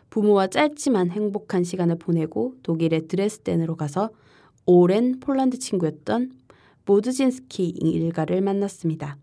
부모와 0.10 0.48
짧지만 0.48 1.12
행복한 1.12 1.66
시간을 1.66 1.98
보내고 1.98 2.54
독일의 2.64 3.10
드레스덴으로 3.10 3.76
가서 3.76 4.10
오랜 4.66 5.20
폴란드 5.20 5.60
친구였던 5.60 6.32
모드진스키 6.86 7.68
일가를 7.68 8.40
만났습니다. 8.40 9.18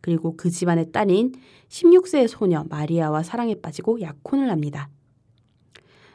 그리고 0.00 0.36
그 0.36 0.50
집안의 0.50 0.92
딸인 0.92 1.32
16세의 1.68 2.28
소녀 2.28 2.64
마리아와 2.68 3.22
사랑에 3.22 3.54
빠지고 3.54 4.00
약혼을 4.00 4.50
합니다. 4.50 4.88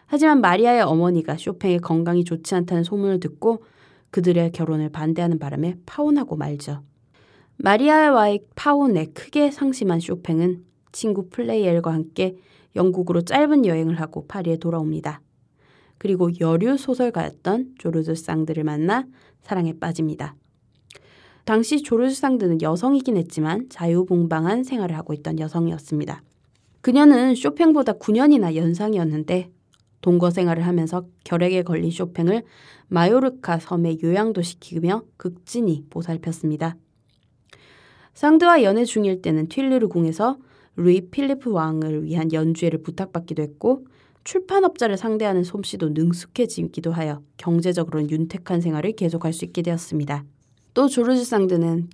하지만 0.05 0.41
마리아의 0.41 0.81
어머니가 0.81 1.37
쇼팽의 1.37 1.79
건강이 1.79 2.23
좋지 2.23 2.55
않다는 2.55 2.83
소문을 2.83 3.19
듣고 3.19 3.63
그들의 4.11 4.51
결혼을 4.51 4.89
반대하는 4.89 5.39
바람에 5.39 5.75
파혼하고 5.85 6.35
말죠. 6.35 6.83
마리아와의 7.57 8.45
파혼에 8.55 9.07
크게 9.07 9.51
상심한 9.51 9.99
쇼팽은 9.99 10.63
친구 10.91 11.29
플레이엘과 11.29 11.93
함께 11.93 12.37
영국으로 12.75 13.21
짧은 13.21 13.65
여행을 13.65 13.99
하고 13.99 14.27
파리에 14.27 14.57
돌아옵니다. 14.57 15.21
그리고 15.97 16.29
여류 16.39 16.77
소설가였던 16.77 17.75
조르드 17.77 18.15
쌍드를 18.15 18.63
만나 18.63 19.05
사랑에 19.41 19.73
빠집니다. 19.79 20.35
당시 21.45 21.83
조르드 21.83 22.13
쌍드는 22.13 22.61
여성이긴 22.61 23.17
했지만 23.17 23.67
자유분방한 23.69 24.63
생활을 24.63 24.97
하고 24.97 25.13
있던 25.13 25.39
여성이었습니다. 25.39 26.23
그녀는 26.81 27.35
쇼팽보다 27.35 27.93
9년이나 27.93 28.55
연상이었는데 28.55 29.49
동거 30.01 30.31
생활을 30.31 30.65
하면서 30.65 31.05
결핵에 31.23 31.63
걸린 31.63 31.91
쇼팽을 31.91 32.43
마요르카 32.87 33.59
섬에 33.59 33.97
요양도 34.03 34.41
시키며 34.41 35.03
극진히 35.17 35.85
보살폈습니다. 35.89 36.75
쌍드와 38.13 38.63
연애 38.63 38.85
중일 38.85 39.21
때는 39.21 39.47
튠르르 39.47 39.89
궁에서 39.89 40.37
루이 40.75 41.09
필리프 41.09 41.51
왕을 41.51 42.03
위한 42.03 42.31
연주회를 42.31 42.83
부탁받기도 42.83 43.41
했고 43.41 43.85
출판업자를 44.23 44.97
상대하는 44.97 45.43
솜씨도 45.43 45.89
능숙해지기도 45.89 46.91
하여 46.91 47.21
경제적으로는 47.37 48.09
윤택한 48.09 48.61
생활을 48.61 48.93
계속할 48.93 49.33
수 49.33 49.45
있게 49.45 49.61
되었습니다. 49.61 50.25
또 50.73 50.87
조르즈 50.87 51.23
상드는 51.23 51.89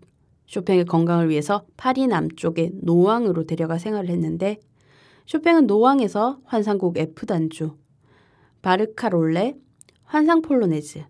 쇼팽의 0.48 0.86
건강을 0.86 1.30
위해서 1.30 1.66
파리 1.78 2.08
남쪽의 2.08 2.72
노앙으로 2.82 3.46
데려가 3.46 3.78
생활을 3.78 4.10
했는데 4.10 4.58
쇼팽은 5.26 5.68
노앙에서 5.68 6.40
환상곡 6.46 6.98
F단조, 6.98 7.76
바르카롤레, 8.62 9.56
환상 10.04 10.42
폴로네즈, 10.42 11.04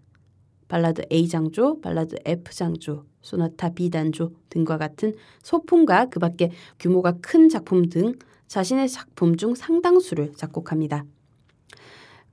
발라드 0.68 1.04
A장조, 1.12 1.80
발라드 1.80 2.18
F장조, 2.26 3.06
소나타 3.22 3.70
B단조 3.70 4.34
등과 4.50 4.78
같은 4.78 5.14
소품과 5.42 6.08
그 6.08 6.20
밖에 6.20 6.52
규모가 6.80 7.18
큰 7.22 7.50
작품 7.50 7.88
등 7.88 8.14
자신의 8.48 8.90
작품 8.90 9.38
중 9.38 9.56
상당수를 9.56 10.34
작곡합니다. 10.34 11.06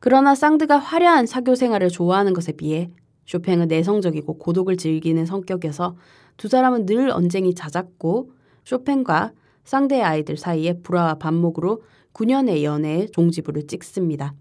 그러나 0.01 0.35
상드가 0.35 0.79
화려한 0.79 1.27
사교 1.27 1.55
생활을 1.55 1.89
좋아하는 1.89 2.33
것에 2.33 2.53
비해 2.53 2.91
쇼팽은 3.27 3.69
내성적이고 3.69 4.39
고독을 4.39 4.77
즐기는 4.77 5.25
성격이어서 5.27 5.97
두 6.37 6.49
사람은 6.49 6.87
늘 6.87 7.11
언쟁이 7.11 7.55
잦았고 7.55 8.31
쇼팽과 8.65 9.33
상드의 9.65 10.03
아이들 10.03 10.37
사이에 10.37 10.81
불화와 10.83 11.15
반목으로 11.17 11.83
9년의 12.13 12.63
연애에 12.63 13.07
종지부를 13.13 13.67
찍습니다. 13.67 14.35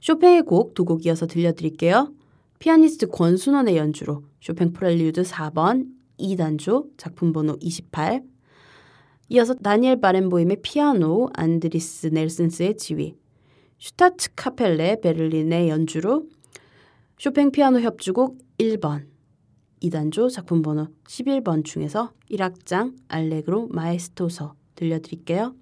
쇼팽의 0.00 0.42
곡 0.42 0.74
두 0.74 0.84
곡 0.84 1.06
이어서 1.06 1.26
들려드릴게요. 1.26 2.12
피아니스트 2.58 3.08
권순훤의 3.08 3.76
연주로 3.76 4.24
쇼팽 4.40 4.72
프렐류드 4.72 5.22
4번 5.22 5.86
2단조 6.18 6.90
작품 6.96 7.32
번호 7.32 7.56
28 7.60 8.22
이어서 9.28 9.54
다니엘 9.54 10.00
바렌보임의 10.00 10.58
피아노 10.62 11.28
안드리스 11.34 12.08
넬슨스의 12.08 12.76
지휘 12.76 13.14
슈타츠 13.78 14.30
카펠레 14.36 15.00
베를린의 15.00 15.68
연주로 15.68 16.26
쇼팽 17.22 17.52
피아노 17.52 17.78
협주곡 17.78 18.36
1번 18.58 19.06
2단조 19.80 20.28
작품 20.28 20.60
번호 20.60 20.88
11번 21.04 21.64
중에서 21.64 22.10
1악장 22.28 22.96
알레그로 23.06 23.68
마에스토서 23.68 24.56
들려드릴게요. 24.74 25.54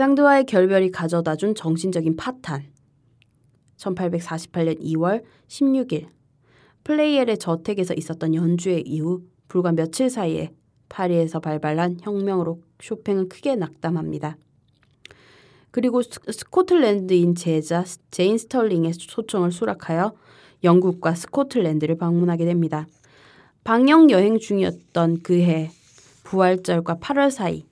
상드와의 0.00 0.46
결별이 0.46 0.92
가져다 0.92 1.36
준 1.36 1.54
정신적인 1.54 2.16
파탄. 2.16 2.64
1848년 3.76 4.80
2월 4.80 5.22
16일 5.46 6.06
플레이엘의 6.84 7.36
저택에서 7.36 7.92
있었던 7.92 8.34
연주회 8.34 8.82
이후 8.86 9.20
불과 9.46 9.72
며칠 9.72 10.08
사이에 10.08 10.54
파리에서 10.88 11.40
발발한 11.40 11.98
혁명으로 12.00 12.62
쇼팽은 12.80 13.28
크게 13.28 13.56
낙담합니다. 13.56 14.38
그리고 15.70 16.00
스코틀랜드인 16.00 17.34
제자 17.34 17.84
제인 18.10 18.38
스털링의 18.38 18.94
초청을 18.94 19.52
수락하여 19.52 20.14
영국과 20.64 21.14
스코틀랜드를 21.14 21.98
방문하게 21.98 22.46
됩니다. 22.46 22.86
방영 23.64 24.10
여행 24.10 24.38
중이었던 24.38 25.20
그해 25.22 25.70
부활절과 26.24 26.96
8월 27.00 27.30
사이 27.30 27.69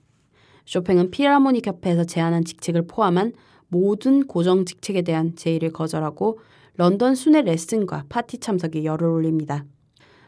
쇼팽은 0.69 1.09
필하모닉 1.09 1.65
협회에서 1.65 2.03
제안한 2.03 2.45
직책을 2.45 2.85
포함한 2.85 3.33
모든 3.69 4.27
고정 4.27 4.65
직책에 4.65 5.01
대한 5.01 5.35
제의를 5.35 5.71
거절하고 5.71 6.37
런던 6.77 7.15
순회 7.15 7.41
레슨과 7.41 8.05
파티 8.07 8.37
참석에 8.37 8.83
열을 8.83 9.07
올립니다. 9.07 9.65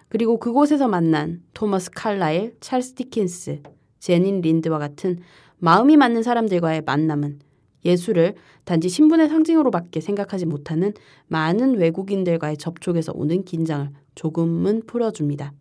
그리고 0.09 0.39
그곳에서 0.39 0.87
만난 0.87 1.43
토머스 1.53 1.91
칼라일, 1.91 2.55
찰스 2.59 2.95
디킨스, 2.95 3.61
제니 3.99 4.41
린드와 4.41 4.79
같은 4.79 5.19
마음이 5.59 5.95
맞는 5.95 6.23
사람들과의 6.23 6.81
만남은 6.87 7.37
예술을 7.85 8.33
단지 8.65 8.89
신분의 8.89 9.29
상징으로밖에 9.29 10.01
생각하지 10.01 10.47
못하는 10.47 10.93
많은 11.27 11.75
외국인들과의 11.75 12.57
접촉에서 12.57 13.11
오는 13.13 13.43
긴장을 13.43 13.91
조금은 14.15 14.87
풀어줍니다. 14.87 15.53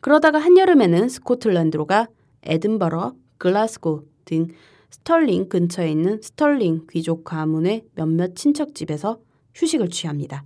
그러다가 0.00 0.38
한여름에는 0.38 1.10
스코틀랜드로 1.10 1.84
가 1.84 2.08
에든버러, 2.44 3.12
글래스고 3.42 4.04
등 4.24 4.46
스털링 4.90 5.48
근처에 5.48 5.90
있는 5.90 6.22
스털링 6.22 6.86
귀족 6.88 7.24
가문의 7.24 7.82
몇몇 7.96 8.36
친척 8.36 8.72
집에서 8.72 9.18
휴식을 9.56 9.88
취합니다. 9.88 10.44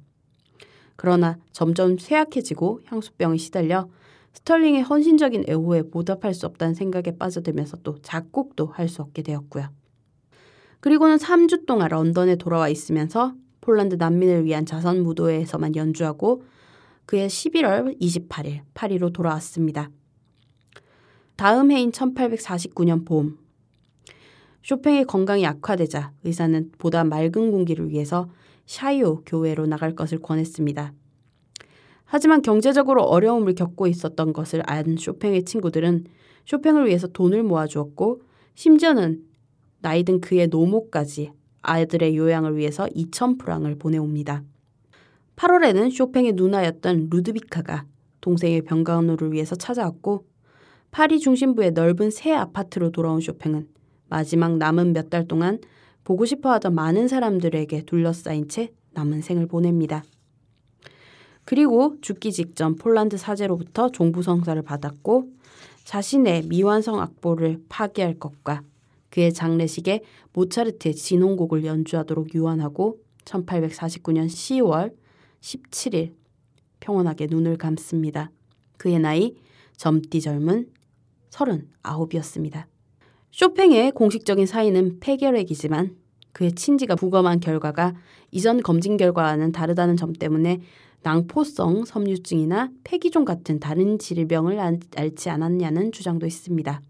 그러나 0.97 1.37
점점 1.53 1.99
쇠약해지고 1.99 2.81
향수병에 2.87 3.37
시달려 3.37 3.91
스털링의 4.33 4.83
헌신적인 4.83 5.45
애호에 5.47 5.91
보답할 5.91 6.33
수 6.33 6.47
없다는 6.47 6.73
생각에 6.73 7.19
빠져들면서 7.19 7.79
또 7.83 8.01
작곡도 8.01 8.69
할 8.69 8.89
수 8.89 9.03
없게 9.03 9.23
되었고요. 9.23 9.69
그리고는 10.81 11.19
3주 11.19 11.67
동안 11.67 11.91
런던에 11.91 12.37
돌아와 12.37 12.71
있으면서 12.71 13.35
폴란드 13.61 13.97
난민을 13.97 14.47
위한 14.47 14.65
자선 14.65 15.03
무도회에서만 15.03 15.77
연주하고 15.77 16.45
그해 17.05 17.27
11월 17.27 18.01
28일 18.01 18.63
파리로 18.73 19.11
돌아왔습니다. 19.11 19.91
다음 21.37 21.71
해인 21.71 21.91
1849년 21.91 23.05
봄 23.05 23.37
쇼팽의 24.63 25.05
건강이 25.05 25.47
악화되자 25.47 26.13
의사는 26.25 26.73
보다 26.79 27.05
맑은 27.05 27.53
공기를 27.53 27.91
위해서 27.91 28.31
샤이오 28.65 29.23
교회로 29.27 29.67
나갈 29.67 29.95
것을 29.95 30.19
권했습니다. 30.21 30.95
하지만 32.05 32.41
경제적으로 32.41 33.03
어려움을 33.03 33.55
겪고 33.55 33.87
있었던 33.87 34.33
것을 34.33 34.63
안 34.65 34.97
쇼팽의 34.97 35.45
친구들은 35.45 36.07
쇼팽을 36.47 36.87
위해서 36.87 37.07
돈을 37.07 37.43
모아주었고 37.43 38.23
심지어는 38.55 39.23
나이 39.81 40.05
든 40.05 40.23
그의 40.23 40.49
노모까지 40.49 41.33
아이들의 41.61 42.17
요양을 42.17 42.57
위해서 42.57 42.87
2,000프랑을 42.87 43.79
보내옵니다. 43.79 44.43
8월에는 45.37 45.95
쇼팽의 45.95 46.33
누나였던 46.33 47.09
루드비카가 47.11 47.85
동생의 48.23 48.63
병간호를 48.63 49.33
위해서 49.33 49.55
찾아왔고 49.55 50.25
파리 50.97 51.21
중심부의 51.21 51.73
넓은 51.73 52.11
새 52.11 52.33
아파트로 52.33 52.91
돌아온 52.91 53.21
쇼팽은 53.21 53.69
마지막 54.09 54.57
남은 54.57 54.95
몇 54.95 55.11
달 55.11 55.29
동안 55.29 55.61
보고 56.05 56.25
싶어 56.25 56.51
하던 56.53 56.75
많은 56.75 57.07
사람들에게 57.07 57.83
둘러싸인 57.83 58.49
채 58.49 58.73
남은 58.95 59.21
생을 59.21 59.47
보냅니다. 59.47 60.03
그리고 61.45 61.97
죽기 62.01 62.33
직전 62.33 62.77
폴란드 62.77 63.19
사제로부터 63.19 63.91
종부성사를 63.91 64.63
받았고 64.63 65.29
자신의 65.85 66.45
미완성 66.47 66.99
악보를 66.99 67.65
파기할 67.69 68.19
것과 68.19 68.63
그의 69.11 69.35
장례식에 69.35 70.03
모차르트의 70.33 70.95
진홍곡을 70.95 71.67
연주하도록 71.67 72.35
유언하고 72.35 73.01
1849년 73.27 74.29
10월 74.29 74.95
17일 75.43 76.15
평온하게 76.81 77.27
눈을 77.27 77.59
감습니다. 77.59 78.31
그의 78.79 78.99
나이 78.99 79.35
젊디 79.77 80.23
젊은 80.23 80.75
39이었습니다. 81.37 82.65
쇼팽의 83.31 83.93
공식적인 83.93 84.47
사인은 84.47 85.01
폐결핵이지만 85.01 85.97
그의 86.33 86.53
친지가 86.53 86.97
부검한 86.97 87.41
결과가 87.41 87.95
이전 88.31 88.63
검진 88.63 88.97
결과와는 88.97 89.53
다르다는 89.53 89.97
점 89.97 90.13
때문에 90.13 90.61
낭포성 91.03 91.85
섬유증이나 91.85 92.71
폐기종 92.85 93.25
같은 93.25 93.61
다른 93.61 93.99
질병을 93.99 94.59
앓지 94.97 95.31
않았냐는 95.31 95.93
주장도 95.93 96.27
있습니다. 96.27 96.81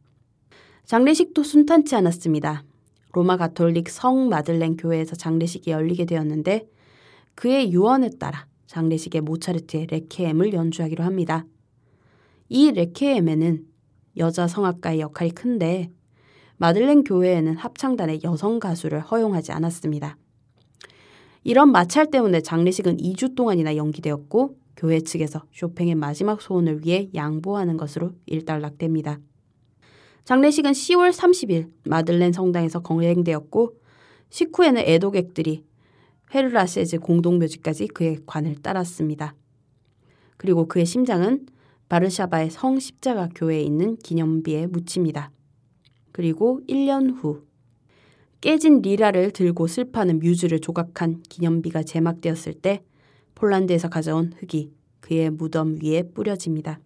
장례식도 0.84 1.42
순탄치 1.42 1.96
않았습니다. 1.96 2.64
로마 3.12 3.36
가톨릭 3.36 3.88
성 3.88 4.28
마들렌 4.28 4.76
교회에서 4.76 5.16
장례식이 5.16 5.70
열리게 5.70 6.04
되었는데 6.04 6.68
그의 7.34 7.72
유언에 7.72 8.10
따라 8.18 8.46
장례식에 8.66 9.20
모차르트의 9.20 9.86
레케엠을 9.90 10.52
연주하기로 10.52 11.04
합니다. 11.04 11.44
이 12.48 12.70
레케엠에는 12.70 13.64
여자 14.16 14.46
성악가의 14.46 15.00
역할이 15.00 15.32
큰데 15.32 15.90
마들렌 16.56 17.04
교회에는 17.04 17.56
합창단의 17.56 18.20
여성 18.24 18.58
가수를 18.58 19.00
허용하지 19.00 19.52
않았습니다. 19.52 20.16
이런 21.44 21.70
마찰 21.70 22.10
때문에 22.10 22.40
장례식은 22.40 22.96
2주 22.96 23.36
동안이나 23.36 23.76
연기되었고 23.76 24.56
교회 24.76 25.00
측에서 25.00 25.44
쇼팽의 25.52 25.94
마지막 25.94 26.40
소원을 26.40 26.84
위해 26.84 27.08
양보하는 27.14 27.76
것으로 27.76 28.12
일단락됩니다. 28.26 29.18
장례식은 30.24 30.72
10월 30.72 31.12
30일 31.12 31.70
마들렌 31.84 32.32
성당에서 32.32 32.80
거행되었고 32.80 33.74
식후에는 34.30 34.82
애도객들이 34.82 35.64
헤르라세즈 36.34 36.98
공동묘지까지 36.98 37.88
그의 37.88 38.18
관을 38.26 38.56
따랐습니다. 38.56 39.34
그리고 40.36 40.66
그의 40.66 40.84
심장은 40.84 41.46
바르샤바의 41.88 42.50
성 42.50 42.78
십자가 42.78 43.28
교회에 43.34 43.60
있는 43.62 43.96
기념비에 43.96 44.66
묻힙니다. 44.66 45.30
그리고 46.12 46.60
1년 46.68 47.14
후 47.16 47.44
깨진 48.40 48.82
리라를 48.82 49.30
들고 49.30 49.66
슬퍼하는 49.66 50.18
뮤즈를 50.20 50.60
조각한 50.60 51.22
기념비가 51.28 51.82
제막되었을 51.82 52.54
때 52.54 52.82
폴란드에서 53.34 53.88
가져온 53.88 54.32
흙이 54.38 54.72
그의 55.00 55.30
무덤 55.30 55.78
위에 55.82 56.02
뿌려집니다. 56.14 56.80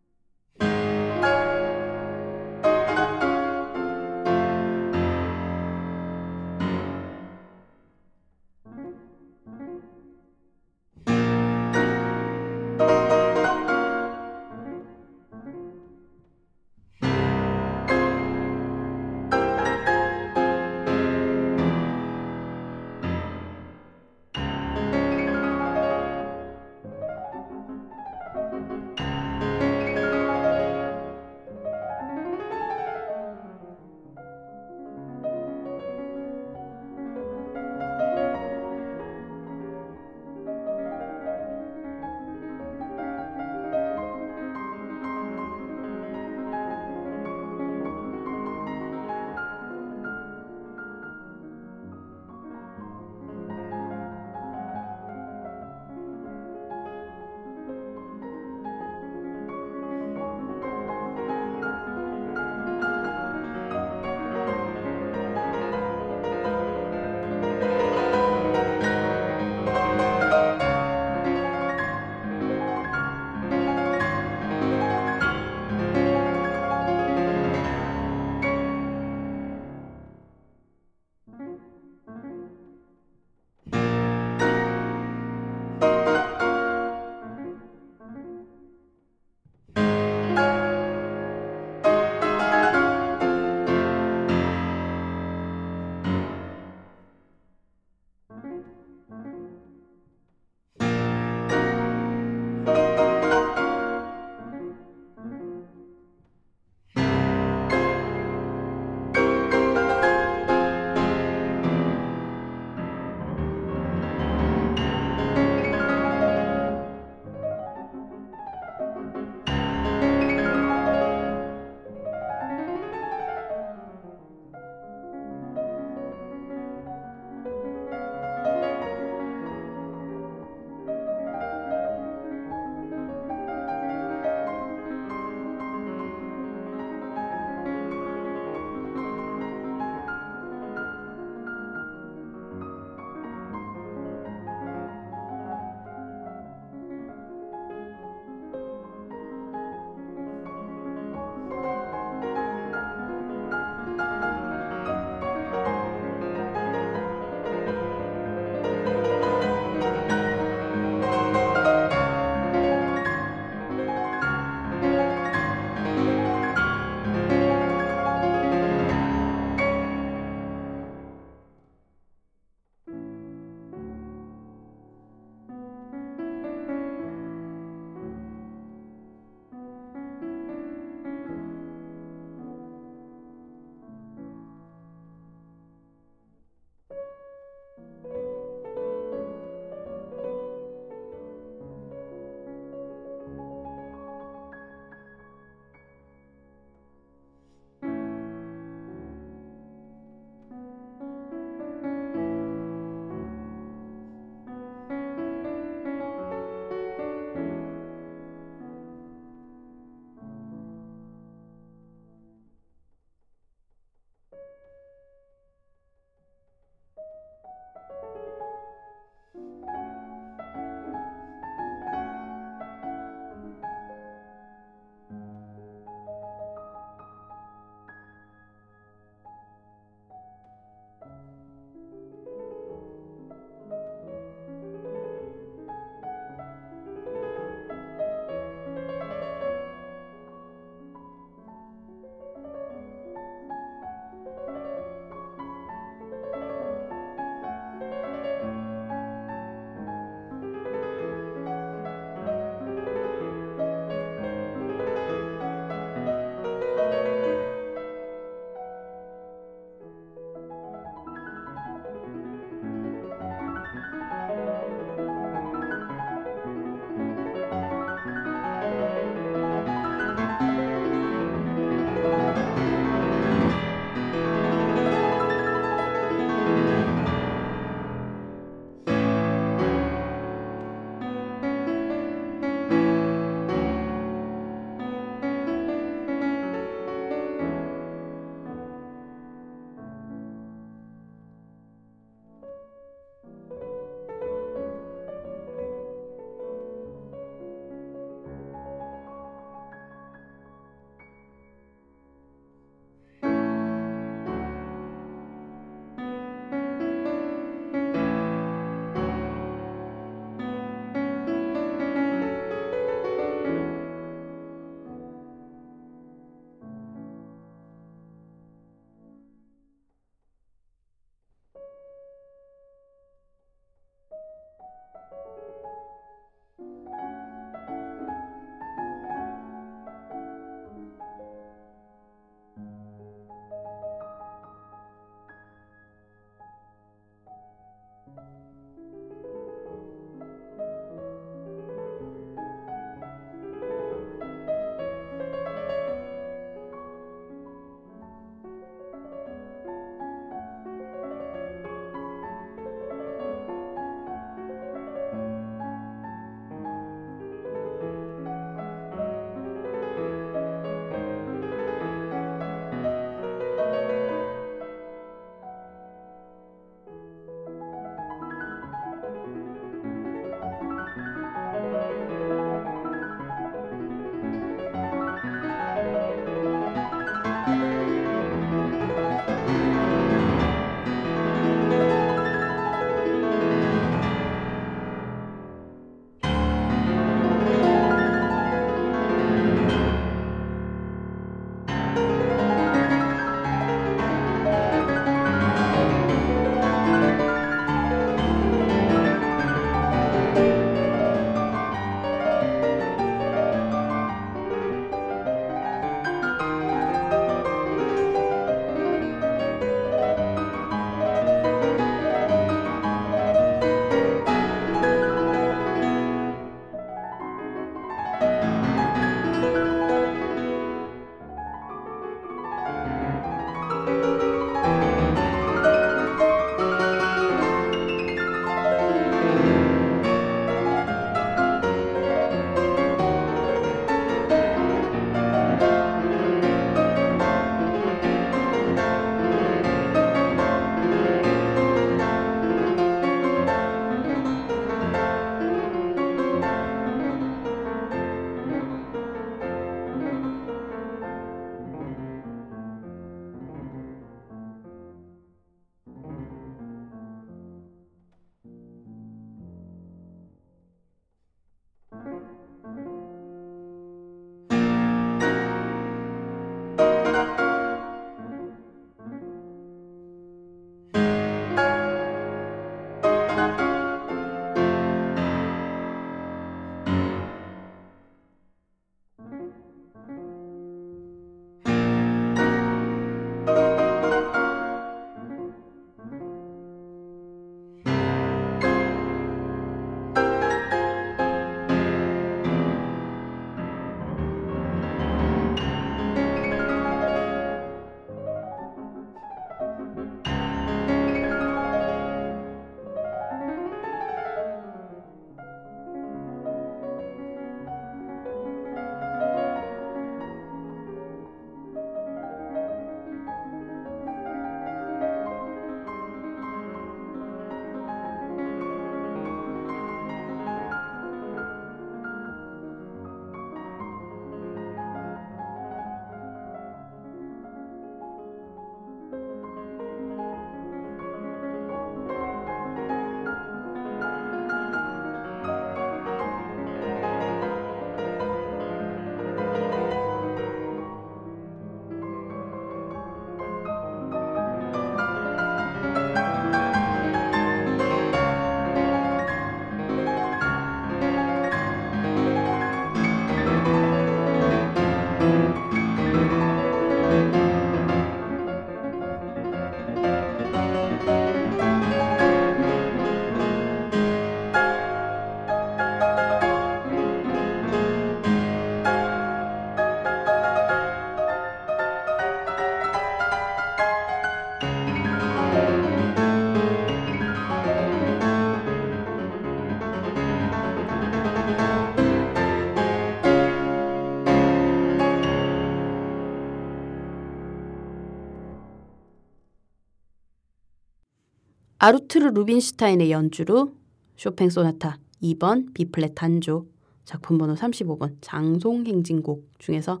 아르투르 591.86 592.30
루빈슈타인의 592.30 593.12
연주로 593.12 593.72
쇼팽 594.16 594.50
소나타 594.50 594.98
2번 595.22 595.72
B플랫 595.72 596.16
단조 596.16 596.66
작품 597.04 597.38
번호 597.38 597.54
35번 597.54 598.16
장송 598.20 598.84
행진곡 598.84 599.48
중에서 599.58 600.00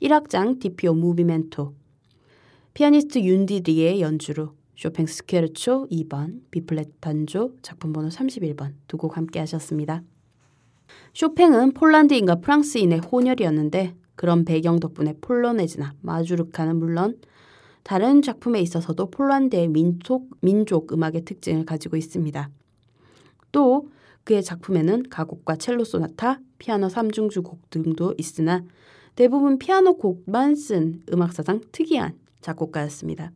1악장 0.00 0.58
Doppio 0.58 0.94
movimento 0.94 1.74
피아니스트 2.72 3.18
윤디 3.18 3.64
리의 3.64 4.00
연주로 4.00 4.54
쇼팽 4.76 5.04
스케르초 5.04 5.88
2번 5.90 6.40
B플랫 6.50 7.02
단조 7.02 7.56
작품 7.60 7.92
번호 7.92 8.08
31번 8.08 8.72
두 8.88 8.96
곡 8.96 9.18
함께 9.18 9.38
하셨습니다. 9.40 10.02
쇼팽은 11.12 11.74
폴란드인과 11.74 12.36
프랑스인의 12.36 13.00
혼혈이었는데 13.00 13.94
그런 14.14 14.46
배경 14.46 14.80
덕분에 14.80 15.12
폴로네즈나 15.20 15.96
마주르카는 16.00 16.76
물론 16.76 17.18
다른 17.86 18.20
작품에 18.20 18.60
있어서도 18.62 19.12
폴란드의 19.12 19.68
민족, 19.68 20.28
민족 20.40 20.92
음악의 20.92 21.24
특징을 21.24 21.64
가지고 21.64 21.96
있습니다. 21.96 22.50
또 23.52 23.88
그의 24.24 24.42
작품에는 24.42 25.04
가곡과 25.08 25.54
첼로 25.54 25.84
소나타, 25.84 26.40
피아노 26.58 26.88
3중주 26.88 27.44
곡 27.44 27.70
등도 27.70 28.14
있으나 28.18 28.64
대부분 29.14 29.60
피아노 29.60 29.98
곡만 29.98 30.56
쓴 30.56 31.04
음악사상 31.12 31.60
특이한 31.70 32.18
작곡가였습니다. 32.40 33.30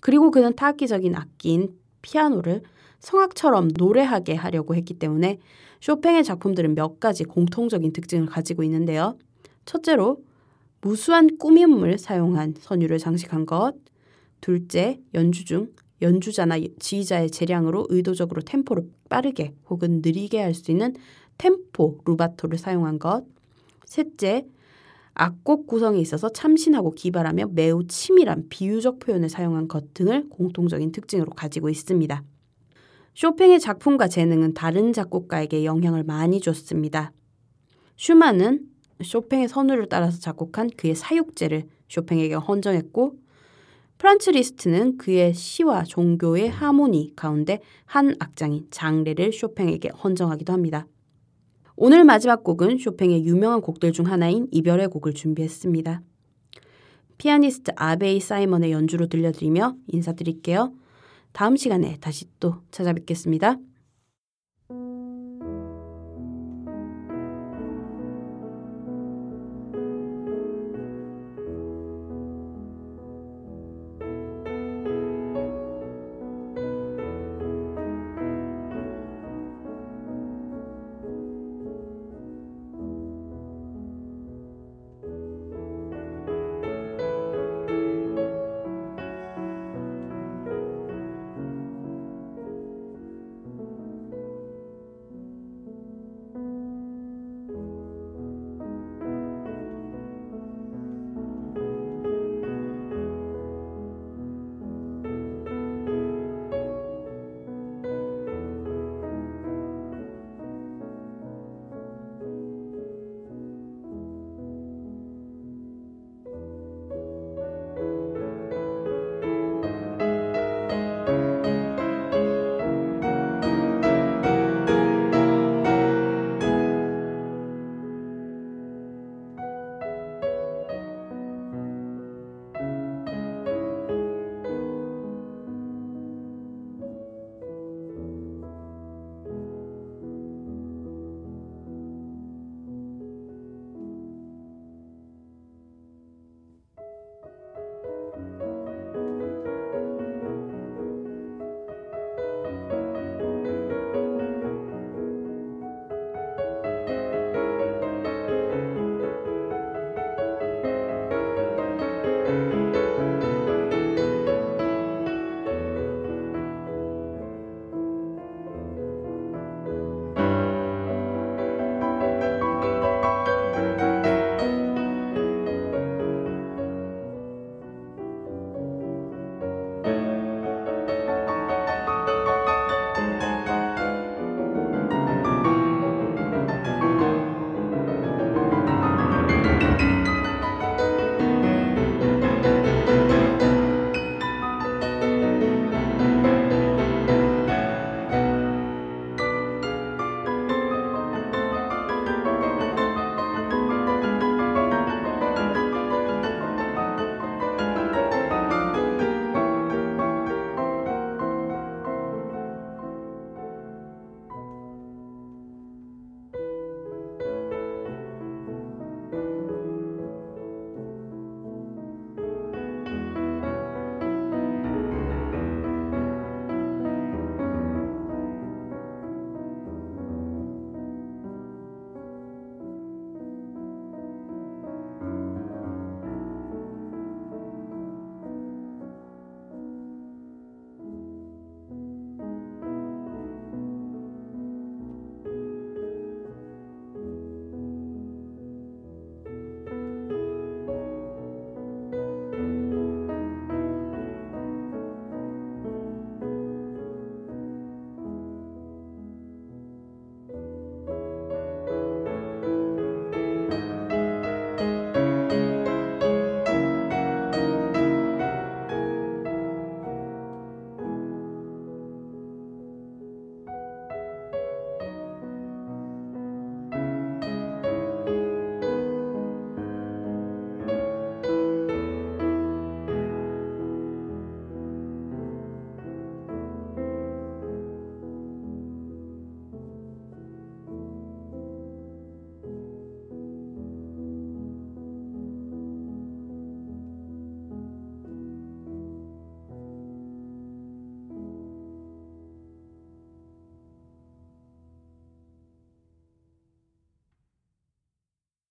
그리고 0.00 0.32
그는 0.32 0.56
타악기적인 0.56 1.14
악기인 1.14 1.78
피아노를 2.02 2.62
성악처럼 2.98 3.68
노래하게 3.78 4.34
하려고 4.34 4.74
했기 4.74 4.94
때문에 4.94 5.38
쇼팽의 5.80 6.24
작품들은 6.24 6.74
몇 6.74 6.98
가지 6.98 7.22
공통적인 7.22 7.92
특징을 7.92 8.26
가지고 8.26 8.64
있는데요. 8.64 9.16
첫째로 9.64 10.24
무수한 10.82 11.38
꾸밈을 11.38 11.96
사용한 11.96 12.56
선율을 12.58 12.98
장식한 12.98 13.46
것. 13.46 13.74
둘째, 14.40 15.00
연주 15.14 15.44
중 15.44 15.68
연주자나 16.02 16.56
지휘자의 16.80 17.30
재량으로 17.30 17.86
의도적으로 17.88 18.42
템포를 18.42 18.90
빠르게 19.08 19.54
혹은 19.70 20.02
느리게 20.04 20.40
할 20.40 20.52
수 20.54 20.72
있는 20.72 20.94
템포 21.38 22.00
루바토를 22.04 22.58
사용한 22.58 22.98
것. 22.98 23.24
셋째, 23.86 24.44
악곡 25.14 25.68
구성에 25.68 26.00
있어서 26.00 26.30
참신하고 26.30 26.92
기발하며 26.92 27.48
매우 27.52 27.86
치밀한 27.86 28.48
비유적 28.48 28.98
표현을 28.98 29.28
사용한 29.28 29.68
것 29.68 29.94
등을 29.94 30.28
공통적인 30.30 30.90
특징으로 30.90 31.30
가지고 31.30 31.68
있습니다. 31.68 32.24
쇼팽의 33.14 33.60
작품과 33.60 34.08
재능은 34.08 34.54
다른 34.54 34.92
작곡가에게 34.92 35.64
영향을 35.64 36.02
많이 36.02 36.40
줬습니다. 36.40 37.12
슈만은 37.96 38.71
쇼팽의 39.04 39.48
선율을 39.48 39.88
따라서 39.88 40.18
작곡한 40.18 40.70
그의 40.76 40.94
사육제를 40.94 41.64
쇼팽에게 41.88 42.34
헌정했고 42.34 43.16
프란츠 43.98 44.30
리스트는 44.30 44.98
그의 44.98 45.32
시와 45.34 45.84
종교의 45.84 46.48
하모니 46.48 47.12
가운데 47.14 47.60
한 47.84 48.16
악장인 48.18 48.66
장례를 48.70 49.32
쇼팽에게 49.32 49.90
헌정하기도 49.90 50.52
합니다. 50.52 50.86
오늘 51.76 52.04
마지막 52.04 52.42
곡은 52.42 52.78
쇼팽의 52.78 53.24
유명한 53.24 53.60
곡들 53.60 53.92
중 53.92 54.06
하나인 54.06 54.48
이별의 54.50 54.88
곡을 54.88 55.14
준비했습니다. 55.14 56.02
피아니스트 57.18 57.72
아베이 57.76 58.18
사이먼의 58.18 58.72
연주로 58.72 59.06
들려드리며 59.06 59.76
인사드릴게요. 59.86 60.72
다음 61.32 61.56
시간에 61.56 61.96
다시 62.00 62.26
또 62.40 62.56
찾아뵙겠습니다. 62.72 63.56